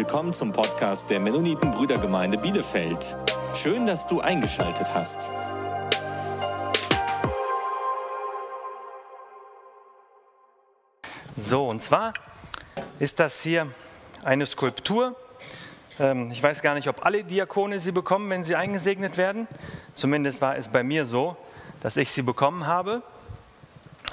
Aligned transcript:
willkommen 0.00 0.32
zum 0.32 0.50
Podcast 0.50 1.10
der 1.10 1.20
Mennoniten 1.20 1.72
Brüdergemeinde 1.72 2.38
Bielefeld. 2.38 3.18
Schön, 3.52 3.84
dass 3.84 4.06
du 4.06 4.22
eingeschaltet 4.22 4.94
hast. 4.94 5.30
So, 11.36 11.68
und 11.68 11.82
zwar 11.82 12.14
ist 12.98 13.20
das 13.20 13.42
hier 13.42 13.74
eine 14.24 14.46
Skulptur. 14.46 15.16
Ähm, 15.98 16.30
ich 16.30 16.42
weiß 16.42 16.62
gar 16.62 16.74
nicht, 16.74 16.88
ob 16.88 17.04
alle 17.04 17.22
Diakone 17.22 17.78
sie 17.78 17.92
bekommen, 17.92 18.30
wenn 18.30 18.42
sie 18.42 18.56
eingesegnet 18.56 19.18
werden. 19.18 19.46
Zumindest 19.94 20.40
war 20.40 20.56
es 20.56 20.70
bei 20.70 20.82
mir 20.82 21.04
so, 21.04 21.36
dass 21.82 21.98
ich 21.98 22.10
sie 22.10 22.22
bekommen 22.22 22.66
habe. 22.66 23.02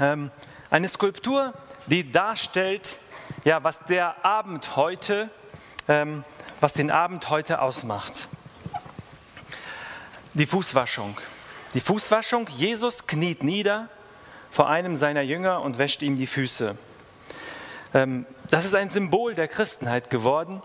Ähm, 0.02 0.32
eine 0.70 0.90
Skulptur, 0.90 1.54
die 1.86 2.12
darstellt, 2.12 3.00
ja, 3.46 3.64
was 3.64 3.80
der 3.86 4.26
Abend 4.26 4.76
heute, 4.76 5.30
ähm, 5.88 6.24
was 6.60 6.74
den 6.74 6.92
Abend 6.92 7.30
heute 7.30 7.62
ausmacht. 7.62 8.28
Die 10.34 10.46
Fußwaschung. 10.46 11.18
Die 11.74 11.80
Fußwaschung, 11.80 12.48
Jesus 12.48 13.08
kniet 13.08 13.44
nieder 13.44 13.90
vor 14.52 14.70
einem 14.70 14.96
seiner 14.96 15.22
Jünger 15.22 15.62
und 15.62 15.78
wäscht 15.78 16.02
ihm 16.02 16.16
die 16.16 16.28
Füße. 16.28 16.78
Ähm, 17.94 18.26
das 18.50 18.66
ist 18.66 18.76
ein 18.76 18.90
Symbol 18.90 19.36
der 19.36 19.48
Christenheit 19.48 20.10
geworden. 20.10 20.62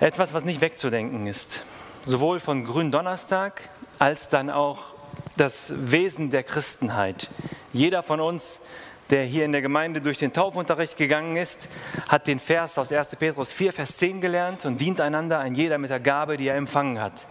Etwas, 0.00 0.34
was 0.34 0.44
nicht 0.44 0.60
wegzudenken 0.60 1.26
ist. 1.26 1.62
Sowohl 2.02 2.40
von 2.40 2.64
Gründonnerstag 2.64 3.68
als 3.98 4.28
dann 4.28 4.50
auch 4.50 4.94
das 5.36 5.72
Wesen 5.76 6.30
der 6.30 6.42
Christenheit. 6.42 7.28
Jeder 7.72 8.02
von 8.02 8.20
uns, 8.20 8.60
der 9.10 9.24
hier 9.24 9.44
in 9.44 9.52
der 9.52 9.62
Gemeinde 9.62 10.00
durch 10.00 10.18
den 10.18 10.32
Taufunterricht 10.32 10.96
gegangen 10.96 11.36
ist, 11.36 11.68
hat 12.08 12.26
den 12.26 12.38
Vers 12.38 12.78
aus 12.78 12.92
1. 12.92 13.08
Petrus 13.16 13.52
4, 13.52 13.72
Vers 13.72 13.96
10 13.96 14.20
gelernt 14.20 14.64
und 14.64 14.80
dient 14.80 15.00
einander 15.00 15.38
ein 15.38 15.54
jeder 15.54 15.78
mit 15.78 15.90
der 15.90 16.00
Gabe, 16.00 16.36
die 16.36 16.48
er 16.48 16.56
empfangen 16.56 17.00
hat. 17.00 17.26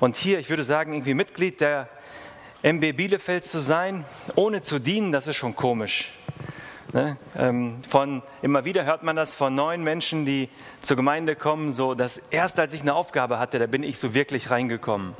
Und 0.00 0.16
hier, 0.16 0.38
ich 0.38 0.50
würde 0.50 0.64
sagen, 0.64 0.92
irgendwie 0.92 1.14
Mitglied 1.14 1.60
der 1.60 1.88
MB 2.62 2.96
Bielefeld 2.96 3.44
zu 3.44 3.60
sein, 3.60 4.04
ohne 4.34 4.62
zu 4.62 4.78
dienen, 4.78 5.12
das 5.12 5.26
ist 5.26 5.36
schon 5.36 5.54
komisch. 5.54 6.12
Ne? 6.94 7.16
Ähm, 7.36 7.82
von, 7.88 8.22
immer 8.40 8.64
wieder 8.64 8.84
hört 8.84 9.02
man 9.02 9.16
das 9.16 9.34
von 9.34 9.54
neuen 9.54 9.82
Menschen, 9.82 10.24
die 10.24 10.48
zur 10.80 10.96
Gemeinde 10.96 11.34
kommen, 11.34 11.70
so, 11.72 11.94
dass 11.94 12.18
erst 12.30 12.58
als 12.60 12.72
ich 12.72 12.82
eine 12.82 12.94
Aufgabe 12.94 13.38
hatte, 13.38 13.58
da 13.58 13.66
bin 13.66 13.82
ich 13.82 13.98
so 13.98 14.14
wirklich 14.14 14.50
reingekommen. 14.50 15.14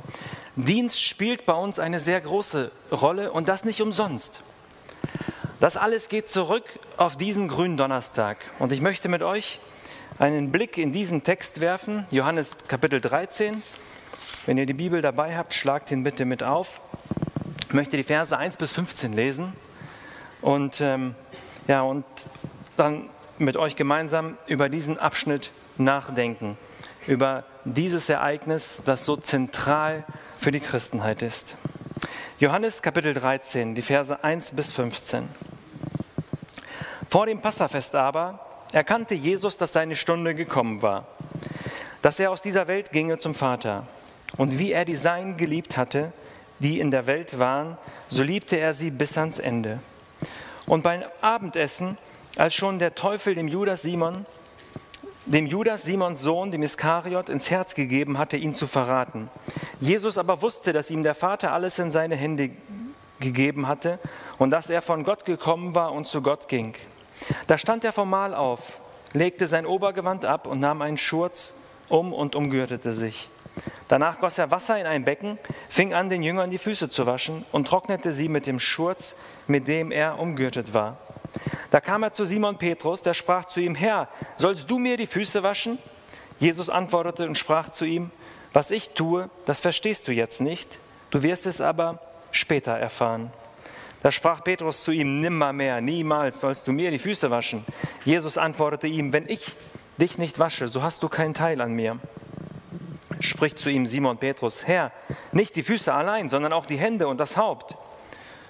Dienst 0.55 1.01
spielt 1.01 1.45
bei 1.45 1.53
uns 1.53 1.79
eine 1.79 1.99
sehr 1.99 2.21
große 2.21 2.71
Rolle 2.91 3.31
und 3.31 3.49
das 3.49 3.65
nicht 3.65 3.81
umsonst. 3.81 4.41
Das 5.61 5.77
alles 5.77 6.09
geht 6.09 6.29
zurück 6.29 6.65
auf 6.97 7.15
diesen 7.15 7.47
grünen 7.47 7.77
Donnerstag. 7.77 8.37
Und 8.59 8.73
ich 8.73 8.81
möchte 8.81 9.07
mit 9.07 9.23
euch 9.23 9.61
einen 10.19 10.51
Blick 10.51 10.77
in 10.77 10.91
diesen 10.91 11.23
Text 11.23 11.61
werfen, 11.61 12.05
Johannes 12.11 12.57
Kapitel 12.67 12.99
13. 12.99 13.63
Wenn 14.45 14.57
ihr 14.57 14.65
die 14.65 14.73
Bibel 14.73 15.01
dabei 15.01 15.37
habt, 15.37 15.53
schlagt 15.53 15.91
ihn 15.91 16.03
bitte 16.03 16.25
mit 16.25 16.43
auf. 16.43 16.81
Ich 17.69 17.73
möchte 17.73 17.95
die 17.95 18.03
Verse 18.03 18.37
1 18.37 18.57
bis 18.57 18.73
15 18.73 19.13
lesen 19.13 19.53
und, 20.41 20.81
ähm, 20.81 21.15
ja, 21.67 21.83
und 21.83 22.05
dann 22.75 23.09
mit 23.37 23.55
euch 23.55 23.77
gemeinsam 23.77 24.37
über 24.47 24.67
diesen 24.67 24.99
Abschnitt 24.99 25.51
nachdenken, 25.77 26.57
über 27.07 27.45
dieses 27.63 28.09
Ereignis, 28.09 28.81
das 28.83 29.05
so 29.05 29.15
zentral 29.15 30.03
für 30.37 30.51
die 30.51 30.59
Christenheit 30.59 31.21
ist. 31.21 31.55
Johannes 32.39 32.81
Kapitel 32.81 33.13
13, 33.13 33.75
die 33.75 33.81
Verse 33.81 34.21
1 34.21 34.51
bis 34.51 34.73
15. 34.73 35.29
Vor 37.15 37.27
dem 37.27 37.39
Passafest 37.39 37.95
aber 37.95 38.39
erkannte 38.73 39.15
Jesus, 39.15 39.55
dass 39.55 39.71
seine 39.71 39.95
Stunde 39.95 40.35
gekommen 40.35 40.81
war, 40.81 41.07
dass 42.01 42.19
er 42.19 42.29
aus 42.29 42.41
dieser 42.41 42.67
Welt 42.67 42.91
ginge 42.91 43.17
zum 43.19 43.33
Vater. 43.33 43.87
Und 44.35 44.59
wie 44.59 44.73
er 44.73 44.83
die 44.83 44.97
Seinen 44.97 45.37
geliebt 45.37 45.77
hatte, 45.77 46.11
die 46.59 46.77
in 46.77 46.91
der 46.91 47.07
Welt 47.07 47.39
waren, 47.39 47.77
so 48.09 48.21
liebte 48.21 48.57
er 48.57 48.73
sie 48.73 48.91
bis 48.91 49.17
ans 49.17 49.39
Ende. 49.39 49.79
Und 50.65 50.83
beim 50.83 51.03
Abendessen, 51.21 51.97
als 52.35 52.53
schon 52.53 52.79
der 52.79 52.95
Teufel 52.95 53.33
dem 53.33 53.47
Judas 53.47 53.83
Simon, 53.83 54.25
dem 55.25 55.45
Judas 55.47 55.83
Simons 55.83 56.21
Sohn, 56.21 56.51
dem 56.51 56.63
Iskariot, 56.63 57.29
ins 57.29 57.49
Herz 57.49 57.75
gegeben 57.75 58.17
hatte, 58.17 58.35
ihn 58.35 58.53
zu 58.53 58.67
verraten. 58.67 59.29
Jesus 59.79 60.17
aber 60.17 60.41
wusste, 60.41 60.73
dass 60.73 60.91
ihm 60.91 61.01
der 61.01 61.15
Vater 61.15 61.53
alles 61.53 61.79
in 61.79 61.91
seine 61.91 62.17
Hände 62.17 62.49
gegeben 63.21 63.69
hatte 63.69 63.99
und 64.37 64.49
dass 64.49 64.69
er 64.69 64.81
von 64.81 65.05
Gott 65.05 65.23
gekommen 65.23 65.75
war 65.75 65.93
und 65.93 66.07
zu 66.07 66.21
Gott 66.21 66.49
ging. 66.49 66.75
Da 67.47 67.57
stand 67.57 67.83
er 67.83 67.91
vom 67.91 68.09
Mahl 68.09 68.33
auf, 68.33 68.79
legte 69.13 69.47
sein 69.47 69.65
Obergewand 69.65 70.25
ab 70.25 70.47
und 70.47 70.59
nahm 70.59 70.81
einen 70.81 70.97
Schurz 70.97 71.53
um 71.89 72.13
und 72.13 72.35
umgürtete 72.35 72.93
sich. 72.93 73.29
Danach 73.87 74.19
goss 74.19 74.37
er 74.37 74.51
Wasser 74.51 74.79
in 74.79 74.85
ein 74.85 75.05
Becken, 75.05 75.37
fing 75.69 75.93
an, 75.93 76.09
den 76.09 76.23
Jüngern 76.23 76.49
die 76.49 76.57
Füße 76.57 76.89
zu 76.89 77.05
waschen 77.05 77.45
und 77.51 77.67
trocknete 77.67 78.11
sie 78.11 78.27
mit 78.27 78.47
dem 78.47 78.59
Schurz, 78.59 79.15
mit 79.47 79.67
dem 79.67 79.91
er 79.91 80.19
umgürtet 80.19 80.73
war. 80.73 80.97
Da 81.69 81.79
kam 81.81 82.03
er 82.03 82.13
zu 82.13 82.25
Simon 82.25 82.57
Petrus, 82.57 83.01
der 83.01 83.13
sprach 83.13 83.45
zu 83.45 83.59
ihm, 83.59 83.75
Herr, 83.75 84.07
sollst 84.37 84.69
du 84.69 84.79
mir 84.79 84.97
die 84.97 85.07
Füße 85.07 85.43
waschen? 85.43 85.77
Jesus 86.39 86.69
antwortete 86.69 87.27
und 87.27 87.37
sprach 87.37 87.69
zu 87.69 87.85
ihm, 87.85 88.11
was 88.53 88.71
ich 88.71 88.89
tue, 88.91 89.29
das 89.45 89.61
verstehst 89.61 90.07
du 90.07 90.11
jetzt 90.11 90.41
nicht, 90.41 90.79
du 91.11 91.23
wirst 91.23 91.45
es 91.45 91.61
aber 91.61 91.99
später 92.31 92.73
erfahren. 92.73 93.31
Da 94.01 94.11
sprach 94.11 94.43
Petrus 94.43 94.83
zu 94.83 94.91
ihm, 94.91 95.19
nimmermehr, 95.19 95.81
niemals 95.81 96.41
sollst 96.41 96.67
du 96.67 96.71
mir 96.71 96.91
die 96.91 96.99
Füße 96.99 97.31
waschen. 97.31 97.65
Jesus 98.03 98.37
antwortete 98.37 98.87
ihm, 98.87 99.13
wenn 99.13 99.27
ich 99.27 99.55
dich 99.97 100.17
nicht 100.17 100.39
wasche, 100.39 100.67
so 100.67 100.83
hast 100.83 101.01
du 101.03 101.09
keinen 101.09 101.33
Teil 101.33 101.61
an 101.61 101.73
mir. 101.73 101.99
Spricht 103.19 103.57
zu 103.57 103.69
ihm 103.69 103.85
Simon 103.85 104.17
Petrus, 104.17 104.67
Herr, 104.67 104.91
nicht 105.31 105.55
die 105.55 105.63
Füße 105.63 105.93
allein, 105.93 106.29
sondern 106.29 106.53
auch 106.53 106.65
die 106.65 106.77
Hände 106.77 107.07
und 107.07 107.19
das 107.19 107.37
Haupt. 107.37 107.75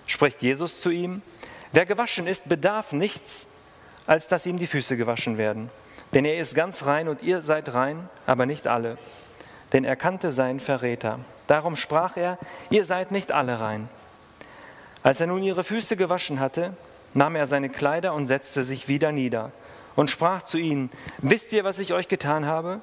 Spricht 0.08 0.42
Jesus 0.42 0.82
zu 0.82 0.90
ihm, 0.90 1.22
wer 1.72 1.86
gewaschen 1.86 2.28
ist, 2.28 2.50
bedarf 2.50 2.92
nichts, 2.92 3.48
als 4.08 4.28
dass 4.28 4.46
ihm 4.46 4.58
die 4.58 4.68
Füße 4.68 4.98
gewaschen 4.98 5.38
werden. 5.38 5.70
Denn 6.14 6.26
er 6.26 6.38
ist 6.38 6.56
ganz 6.56 6.86
rein 6.86 7.08
und 7.08 7.24
ihr 7.24 7.42
seid 7.42 7.74
rein, 7.74 8.10
aber 8.26 8.46
nicht 8.46 8.68
alle. 8.68 8.98
Denn 9.74 9.84
er 9.84 9.96
kannte 9.96 10.32
seinen 10.32 10.60
Verräter. 10.60 11.20
Darum 11.48 11.76
sprach 11.76 12.18
er, 12.18 12.38
ihr 12.70 12.86
seid 12.86 13.12
nicht 13.12 13.32
alle 13.32 13.60
rein. 13.60 13.90
Als 15.06 15.22
er 15.22 15.28
nun 15.28 15.44
ihre 15.44 15.64
Füße 15.64 15.98
gewaschen 15.98 16.40
hatte, 16.40 16.74
nahm 17.14 17.36
er 17.36 17.46
seine 17.46 17.70
Kleider 17.70 18.16
und 18.16 18.26
setzte 18.26 18.64
sich 18.64 18.88
wieder 18.88 19.12
nieder 19.12 19.52
und 19.96 20.10
sprach 20.10 20.42
zu 20.42 20.58
ihnen, 20.58 20.90
wisst 21.20 21.54
ihr, 21.54 21.64
was 21.64 21.78
ich 21.78 21.94
euch 21.94 22.08
getan 22.08 22.48
habe? 22.48 22.80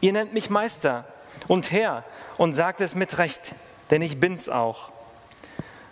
Ihr 0.00 0.14
nennt 0.14 0.32
mich 0.32 0.48
Meister 0.48 1.04
und 1.46 1.70
Herr 1.70 2.04
und 2.38 2.54
sagt 2.54 2.80
es 2.80 2.94
mit 2.94 3.18
Recht, 3.18 3.54
denn 3.90 4.00
ich 4.00 4.18
bin's 4.18 4.48
auch. 4.48 4.92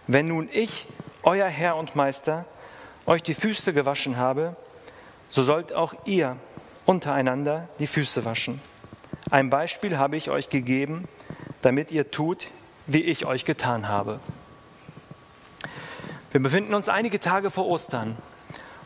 Wenn 0.06 0.28
nun 0.28 0.48
ich, 0.50 0.86
euer 1.22 1.48
Herr 1.48 1.76
und 1.76 1.94
Meister, 1.94 2.46
euch 3.04 3.22
die 3.22 3.34
Füße 3.34 3.74
gewaschen 3.74 4.16
habe, 4.16 4.56
so 5.28 5.42
sollt 5.42 5.74
auch 5.74 5.92
ihr 6.06 6.38
untereinander 6.86 7.68
die 7.80 7.86
Füße 7.86 8.24
waschen. 8.24 8.62
Ein 9.30 9.50
Beispiel 9.50 9.98
habe 9.98 10.16
ich 10.16 10.30
euch 10.30 10.48
gegeben, 10.48 11.06
damit 11.60 11.92
ihr 11.92 12.10
tut, 12.10 12.46
wie 12.86 13.02
ich 13.02 13.26
euch 13.26 13.44
getan 13.44 13.88
habe. 13.88 14.20
Wir 16.32 16.42
befinden 16.42 16.74
uns 16.74 16.88
einige 16.88 17.20
Tage 17.20 17.50
vor 17.50 17.66
Ostern. 17.66 18.16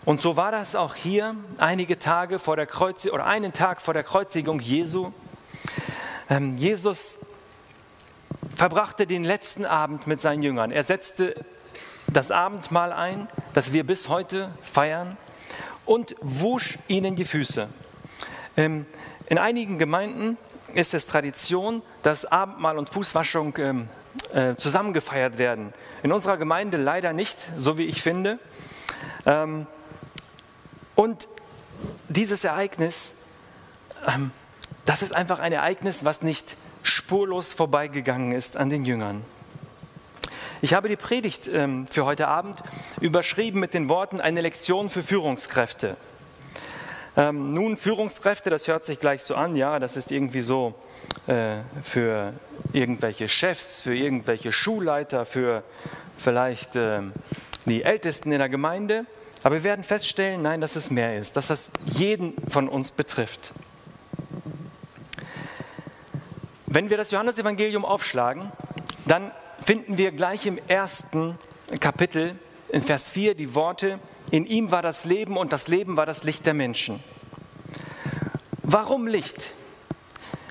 Und 0.05 0.21
so 0.21 0.37
war 0.37 0.53
das 0.53 0.75
auch 0.75 0.95
hier, 0.95 1.35
einige 1.59 1.99
Tage 1.99 2.39
vor 2.39 2.57
der 2.57 2.67
Kreuzigung 2.67 3.15
oder 3.15 3.27
einen 3.27 3.53
Tag 3.53 3.81
vor 3.81 3.95
der 3.95 4.03
Kreuzigung 4.03 4.61
Jesu. 4.61 5.13
Ähm, 6.29 6.57
Jesus 6.57 7.19
verbrachte 8.55 9.07
den 9.07 9.25
letzten 9.25 9.65
Abend 9.65 10.07
mit 10.07 10.21
seinen 10.21 10.43
Jüngern. 10.43 10.71
Er 10.71 10.83
setzte 10.83 11.35
das 12.07 12.31
Abendmahl 12.31 12.93
ein, 12.93 13.27
das 13.55 13.73
wir 13.73 13.85
bis 13.85 14.09
heute 14.09 14.51
feiern, 14.61 15.17
und 15.87 16.15
wusch 16.21 16.79
ihnen 16.89 17.17
die 17.17 17.25
Füße. 17.25 17.69
Ähm, 18.57 18.85
in 19.27 19.39
einigen 19.39 19.79
Gemeinden 19.79 20.37
ist 20.75 20.93
es 20.93 21.07
Tradition, 21.07 21.83
dass 22.03 22.27
Abendmahl 22.27 22.79
und 22.79 22.91
Fußwaschung 22.91 23.57
ähm, 23.59 23.89
äh, 24.33 24.55
zusammen 24.55 24.93
gefeiert 24.93 25.39
werden. 25.39 25.73
In 26.03 26.13
unserer 26.13 26.37
Gemeinde 26.37 26.77
leider 26.77 27.13
nicht, 27.13 27.49
so 27.57 27.79
wie 27.79 27.85
ich 27.85 28.03
finde. 28.03 28.39
Ähm, 29.27 29.67
und 30.95 31.29
dieses 32.09 32.45
Ereignis, 32.45 33.15
ähm, 34.07 34.33
das 34.85 35.03
ist 35.03 35.15
einfach 35.15 35.39
ein 35.39 35.53
Ereignis, 35.53 36.05
was 36.05 36.23
nicht 36.23 36.57
spurlos 36.83 37.53
vorbeigegangen 37.53 38.33
ist 38.33 38.57
an 38.57 38.71
den 38.71 38.85
Jüngern. 38.85 39.25
Ich 40.63 40.75
habe 40.75 40.89
die 40.89 40.97
Predigt 40.97 41.49
ähm, 41.49 41.87
für 41.87 42.05
heute 42.05 42.29
Abend 42.29 42.63
überschrieben 43.01 43.61
mit 43.61 43.73
den 43.73 43.89
Worten 43.89 44.21
eine 44.21 44.43
Lektion 44.43 44.91
für 44.91 45.03
Führungskräfte. 45.03 45.97
Ähm, 47.17 47.51
nun, 47.53 47.77
Führungskräfte, 47.77 48.51
das 48.51 48.69
hört 48.69 48.85
sich 48.85 48.99
gleich 48.99 49.23
so 49.23 49.35
an, 49.35 49.57
ja, 49.57 49.79
das 49.79 49.97
ist 49.97 50.13
irgendwie 50.13 50.41
so 50.41 50.75
äh, 51.27 51.59
für 51.83 52.33
irgendwelche 52.73 53.29
Chefs, 53.29 53.83
für 53.83 53.95
irgendwelche 53.95 54.53
Schulleiter, 54.53 55.27
für 55.27 55.63
vielleicht 56.17 56.77
äh, 56.77 57.01
die 57.67 57.83
Ältesten 57.83 58.33
in 58.33 58.39
der 58.39 58.49
Gemeinde. 58.49 59.07
Aber 59.43 59.57
wir 59.57 59.65
werden 59.65 59.85
feststellen, 59.85 60.43
nein, 60.43 60.61
dass 60.61 60.77
es 60.77 60.91
mehr 60.91 61.17
ist, 61.17 61.37
dass 61.37 61.49
das 61.49 61.71
jeden 61.85 62.35
von 62.49 62.69
uns 62.69 62.93
betrifft. 62.93 63.53
wenn 66.73 66.89
wir 66.89 66.97
das 66.97 67.11
Johannesevangelium 67.11 67.85
aufschlagen, 67.85 68.53
dann 69.05 69.33
finden 69.65 69.99
wir 69.99 70.13
gleich 70.13 70.47
im 70.47 70.59
ersten 70.69 71.37
Kapitel 71.81 72.37
in 72.69 72.81
Vers 72.81 73.09
4 73.09 73.35
die 73.35 73.57
Worte, 73.57 73.99
in 74.31 74.47
ihm 74.47 74.71
war 74.71 74.83
das 74.83 75.05
Leben 75.05 75.37
und 75.37 75.53
das 75.53 75.69
Leben 75.69 75.97
war 75.97 76.07
das 76.07 76.23
Licht 76.25 76.47
der 76.47 76.55
Menschen. 76.55 77.03
Warum 78.63 79.07
Licht? 79.07 79.53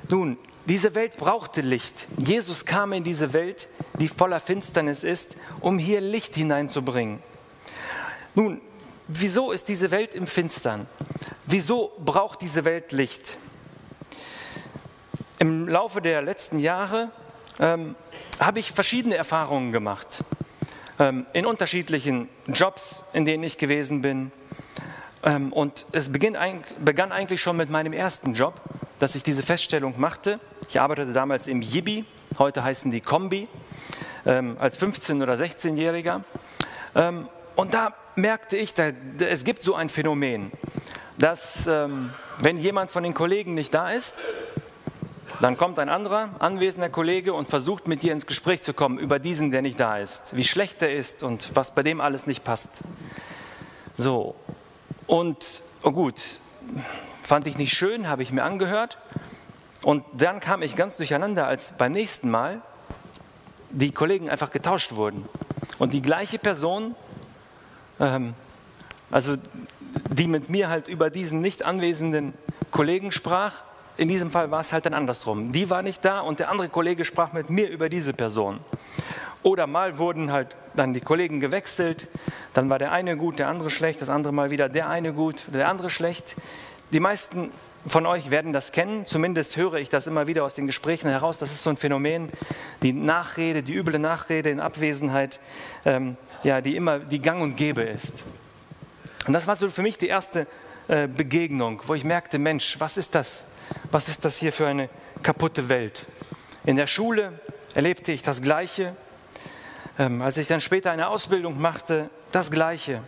Nun, 0.10 0.38
diese 0.66 0.94
Welt 0.96 1.18
brauchte 1.18 1.62
Licht. 1.62 2.08
Jesus 2.18 2.66
kam 2.66 2.94
in 2.94 3.04
diese 3.04 3.34
Welt, 3.34 3.68
die 4.00 4.08
voller 4.08 4.40
Finsternis 4.40 5.04
ist, 5.04 5.36
um 5.62 5.80
hier 5.80 6.02
Licht 6.02 6.36
hineinzubringen. 6.36 7.20
Nun, 8.36 8.62
wieso 9.08 9.52
ist 9.52 9.68
diese 9.68 9.92
Welt 9.92 10.14
im 10.14 10.28
Finstern? 10.28 10.88
Wieso 11.46 11.94
braucht 12.04 12.42
diese 12.42 12.66
Welt 12.66 12.92
Licht? 12.92 13.38
Im 15.40 15.68
Laufe 15.68 16.02
der 16.02 16.22
letzten 16.22 16.60
Jahre 16.60 17.12
ähm, 17.60 17.96
habe 18.40 18.60
ich 18.60 18.72
verschiedene 18.72 19.16
Erfahrungen 19.16 19.72
gemacht. 19.72 20.24
Ähm, 21.00 21.26
in 21.32 21.46
unterschiedlichen 21.46 22.28
Jobs, 22.48 23.06
in 23.14 23.24
denen 23.24 23.42
ich 23.44 23.58
gewesen 23.58 24.02
bin. 24.02 24.34
Ähm, 25.24 25.54
und 25.54 25.86
es 25.94 26.12
begann 26.12 27.12
eigentlich 27.14 27.42
schon 27.42 27.56
mit 27.56 27.70
meinem 27.70 27.94
ersten 27.94 28.34
Job, 28.34 28.60
dass 29.00 29.16
ich 29.16 29.24
diese 29.24 29.42
Feststellung 29.42 29.98
machte. 29.98 30.42
Ich 30.68 30.82
arbeitete 30.82 31.14
damals 31.14 31.48
im 31.48 31.62
Yibi, 31.62 32.04
heute 32.38 32.66
heißen 32.66 32.92
die 32.92 33.00
Kombi, 33.00 33.48
ähm, 34.26 34.58
als 34.60 34.78
15- 34.78 35.24
oder 35.24 35.36
16-Jähriger. 35.36 36.24
Ähm, 36.96 37.30
und 37.56 37.74
da 37.74 37.94
merkte 38.16 38.58
ich, 38.58 38.74
es 39.20 39.46
gibt 39.46 39.62
so 39.62 39.76
ein 39.76 39.88
Phänomen, 39.88 40.52
dass 41.18 41.66
wenn 41.66 42.58
jemand 42.58 42.92
von 42.92 43.04
den 43.04 43.14
Kollegen 43.14 43.54
nicht 43.54 43.74
da 43.74 43.92
ist, 43.92 44.14
dann 45.42 45.58
kommt 45.58 45.80
ein 45.80 45.90
anderer 45.90 46.30
anwesender 46.40 46.90
Kollege 46.90 47.34
und 47.34 47.48
versucht 47.48 47.88
mit 47.88 48.02
dir 48.02 48.12
ins 48.12 48.26
Gespräch 48.26 48.62
zu 48.62 48.74
kommen 48.74 49.00
über 49.00 49.20
diesen, 49.20 49.52
der 49.52 49.62
nicht 49.62 49.80
da 49.80 49.98
ist, 49.98 50.36
wie 50.36 50.44
schlecht 50.44 50.82
er 50.82 50.94
ist 50.94 51.24
und 51.24 51.56
was 51.56 51.74
bei 51.74 51.84
dem 51.84 52.02
alles 52.02 52.28
nicht 52.28 52.44
passt. 52.44 52.82
So, 53.96 54.36
und 55.08 55.62
oh 55.84 55.92
gut, 55.92 56.22
fand 57.24 57.48
ich 57.48 57.58
nicht 57.58 57.74
schön, 57.74 58.08
habe 58.08 58.24
ich 58.24 58.32
mir 58.32 58.44
angehört. 58.44 58.98
Und 59.84 60.04
dann 60.14 60.42
kam 60.42 60.62
ich 60.62 60.76
ganz 60.76 60.98
durcheinander, 60.98 61.48
als 61.48 61.74
beim 61.78 61.94
nächsten 61.94 62.30
Mal 62.30 62.62
die 63.70 63.92
Kollegen 63.92 64.30
einfach 64.30 64.52
getauscht 64.52 64.94
wurden. 64.96 65.28
Und 65.78 65.94
die 65.94 66.02
gleiche 66.02 66.38
Person, 66.38 66.96
ähm, 68.00 68.34
also 69.10 69.38
die 70.10 70.28
mit 70.28 70.50
mir 70.50 70.70
halt 70.70 70.88
über 70.90 71.10
diesen 71.10 71.40
nicht 71.40 71.64
anwesenden 71.64 72.34
Kollegen 72.72 73.12
sprach, 73.12 73.64
in 74.00 74.08
diesem 74.08 74.32
Fall 74.32 74.50
war 74.50 74.62
es 74.62 74.72
halt 74.72 74.86
dann 74.86 74.94
andersrum. 74.94 75.52
Die 75.52 75.70
war 75.70 75.82
nicht 75.82 76.06
da 76.06 76.22
und 76.22 76.40
der 76.40 76.50
andere 76.50 76.70
Kollege 76.70 77.04
sprach 77.04 77.34
mit 77.34 77.50
mir 77.50 77.70
über 77.70 77.90
diese 77.90 78.14
Person. 78.14 78.62
Oder 79.44 79.68
mal 79.68 79.98
wurden 79.98 80.32
halt 80.32 80.56
dann 80.74 80.94
die 80.94 81.02
Kollegen 81.02 81.42
gewechselt, 81.42 82.08
dann 82.54 82.70
war 82.70 82.80
der 82.80 82.94
eine 82.94 83.18
gut, 83.18 83.40
der 83.40 83.50
andere 83.50 83.70
schlecht, 83.70 84.02
das 84.02 84.08
andere 84.08 84.32
Mal 84.32 84.52
wieder 84.52 84.70
der 84.70 84.88
eine 84.88 85.12
gut, 85.12 85.48
der 85.54 85.68
andere 85.68 85.90
schlecht. 85.90 86.38
Die 86.94 87.02
meisten 87.02 87.52
von 87.88 88.06
euch 88.06 88.32
werden 88.32 88.54
das 88.54 88.72
kennen, 88.72 89.06
zumindest 89.06 89.58
höre 89.58 89.76
ich 89.76 89.90
das 89.90 90.08
immer 90.08 90.28
wieder 90.28 90.46
aus 90.46 90.56
den 90.56 90.66
Gesprächen 90.66 91.10
heraus. 91.10 91.38
Das 91.38 91.52
ist 91.52 91.64
so 91.64 91.70
ein 91.70 91.78
Phänomen, 91.78 92.30
die 92.82 92.94
Nachrede, 92.94 93.64
die 93.64 93.74
üble 93.74 94.00
Nachrede 94.00 94.50
in 94.50 94.62
Abwesenheit, 94.62 95.42
ähm, 95.84 96.16
ja, 96.44 96.62
die 96.62 96.78
immer 96.78 97.00
die 97.00 97.20
Gang 97.20 97.42
und 97.42 97.58
Gäbe 97.58 97.82
ist. 97.82 98.24
Und 99.28 99.34
das 99.34 99.46
war 99.46 99.58
so 99.58 99.70
für 99.70 99.82
mich 99.82 99.98
die 99.98 100.08
erste 100.08 100.48
äh, 100.88 101.08
Begegnung, 101.08 101.82
wo 101.86 101.96
ich 101.96 102.06
merkte, 102.06 102.40
Mensch, 102.40 102.80
was 102.80 102.96
ist 102.96 103.14
das? 103.14 103.44
Was 103.92 104.08
ist 104.08 104.26
das 104.26 104.38
hier 104.38 104.54
für 104.54 104.68
eine 104.68 104.90
kaputte 105.24 105.70
Welt? 105.70 106.06
In 106.66 106.76
der 106.76 106.88
Schule 106.88 107.40
erlebte 107.74 108.12
ich 108.12 108.22
das 108.22 108.42
Gleiche. 108.42 108.96
Ähm, 109.98 110.22
als 110.22 110.38
ich 110.38 110.48
dann 110.48 110.62
später 110.62 110.92
eine 110.92 111.08
Ausbildung 111.08 111.60
machte, 111.60 112.10
das 112.32 112.52
Gleiche. 112.52 113.02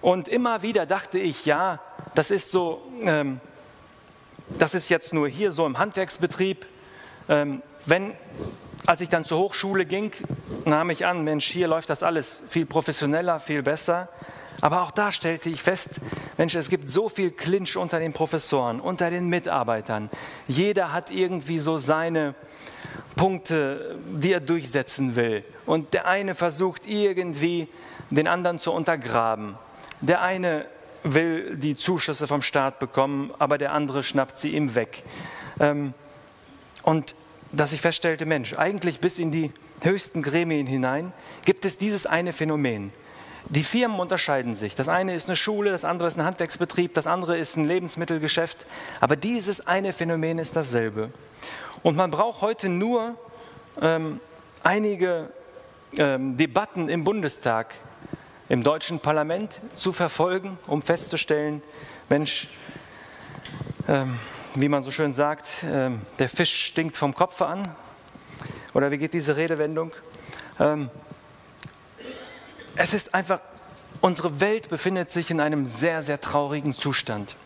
Und 0.00 0.28
immer 0.28 0.62
wieder 0.62 0.86
dachte 0.86 1.18
ich, 1.18 1.46
ja, 1.46 1.80
das 2.14 2.30
ist 2.30 2.50
so, 2.50 2.82
ähm, 3.02 3.40
das 4.58 4.74
ist 4.74 4.88
jetzt 4.88 5.14
nur 5.14 5.28
hier 5.28 5.50
so 5.50 5.64
im 5.66 5.78
Handwerksbetrieb. 5.78 6.66
Ähm, 7.28 7.62
wenn, 7.86 8.12
als 8.86 9.00
ich 9.00 9.08
dann 9.08 9.24
zur 9.24 9.38
Hochschule 9.38 9.86
ging, 9.86 10.12
nahm 10.64 10.90
ich 10.90 11.06
an, 11.06 11.22
Mensch, 11.24 11.46
hier 11.46 11.68
läuft 11.68 11.90
das 11.90 12.02
alles 12.02 12.42
viel 12.48 12.66
professioneller, 12.66 13.40
viel 13.40 13.62
besser. 13.62 14.08
Aber 14.60 14.82
auch 14.82 14.90
da 14.90 15.10
stellte 15.10 15.48
ich 15.48 15.62
fest, 15.62 16.00
Mensch, 16.38 16.54
es 16.54 16.68
gibt 16.68 16.88
so 16.88 17.08
viel 17.08 17.30
Clinch 17.30 17.76
unter 17.76 17.98
den 17.98 18.12
Professoren, 18.12 18.80
unter 18.80 19.10
den 19.10 19.28
Mitarbeitern. 19.28 20.10
Jeder 20.46 20.92
hat 20.92 21.10
irgendwie 21.10 21.58
so 21.58 21.78
seine 21.78 22.34
Punkte, 23.16 23.98
die 24.12 24.32
er 24.32 24.40
durchsetzen 24.40 25.16
will. 25.16 25.44
Und 25.66 25.94
der 25.94 26.06
eine 26.06 26.34
versucht 26.34 26.86
irgendwie 26.86 27.68
den 28.10 28.28
anderen 28.28 28.58
zu 28.58 28.72
untergraben. 28.72 29.56
Der 30.00 30.22
eine 30.22 30.66
will 31.04 31.56
die 31.56 31.76
Zuschüsse 31.76 32.26
vom 32.26 32.42
Staat 32.42 32.78
bekommen, 32.78 33.32
aber 33.38 33.58
der 33.58 33.72
andere 33.72 34.02
schnappt 34.02 34.38
sie 34.38 34.50
ihm 34.50 34.74
weg. 34.74 35.02
Ähm, 35.58 35.94
und 36.82 37.14
dass 37.52 37.72
ich 37.72 37.80
feststellte, 37.80 38.26
Mensch, 38.26 38.54
eigentlich 38.54 39.00
bis 39.00 39.18
in 39.18 39.30
die 39.30 39.52
höchsten 39.82 40.22
Gremien 40.22 40.66
hinein 40.66 41.12
gibt 41.44 41.64
es 41.64 41.76
dieses 41.76 42.06
eine 42.06 42.32
Phänomen. 42.32 42.92
Die 43.48 43.64
Firmen 43.64 43.98
unterscheiden 43.98 44.54
sich. 44.54 44.74
Das 44.74 44.88
eine 44.88 45.14
ist 45.14 45.28
eine 45.28 45.36
Schule, 45.36 45.70
das 45.70 45.84
andere 45.84 46.08
ist 46.08 46.18
ein 46.18 46.24
Handwerksbetrieb, 46.24 46.94
das 46.94 47.06
andere 47.06 47.36
ist 47.36 47.56
ein 47.56 47.64
Lebensmittelgeschäft. 47.64 48.66
Aber 49.00 49.16
dieses 49.16 49.66
eine 49.66 49.92
Phänomen 49.92 50.38
ist 50.38 50.56
dasselbe. 50.56 51.10
Und 51.82 51.96
man 51.96 52.10
braucht 52.10 52.40
heute 52.40 52.68
nur 52.68 53.16
ähm, 53.80 54.20
einige 54.62 55.30
ähm, 55.98 56.36
Debatten 56.36 56.88
im 56.88 57.04
Bundestag, 57.04 57.74
im 58.48 58.62
deutschen 58.62 59.00
Parlament 59.00 59.60
zu 59.74 59.92
verfolgen, 59.92 60.58
um 60.66 60.80
festzustellen, 60.80 61.62
Mensch, 62.08 62.48
ähm, 63.88 64.18
wie 64.54 64.68
man 64.68 64.82
so 64.82 64.90
schön 64.90 65.12
sagt, 65.12 65.46
ähm, 65.64 66.02
der 66.18 66.28
Fisch 66.28 66.66
stinkt 66.66 66.96
vom 66.96 67.14
Kopf 67.14 67.42
an. 67.42 67.62
Oder 68.74 68.90
wie 68.90 68.98
geht 68.98 69.12
diese 69.12 69.36
Redewendung? 69.36 69.92
Es 72.82 72.94
ist 72.94 73.14
einfach, 73.14 73.38
unsere 74.00 74.40
Welt 74.40 74.68
befindet 74.68 75.08
sich 75.08 75.30
in 75.30 75.38
einem 75.38 75.66
sehr, 75.66 76.02
sehr 76.02 76.20
traurigen 76.20 76.72
Zustand. 76.72 77.36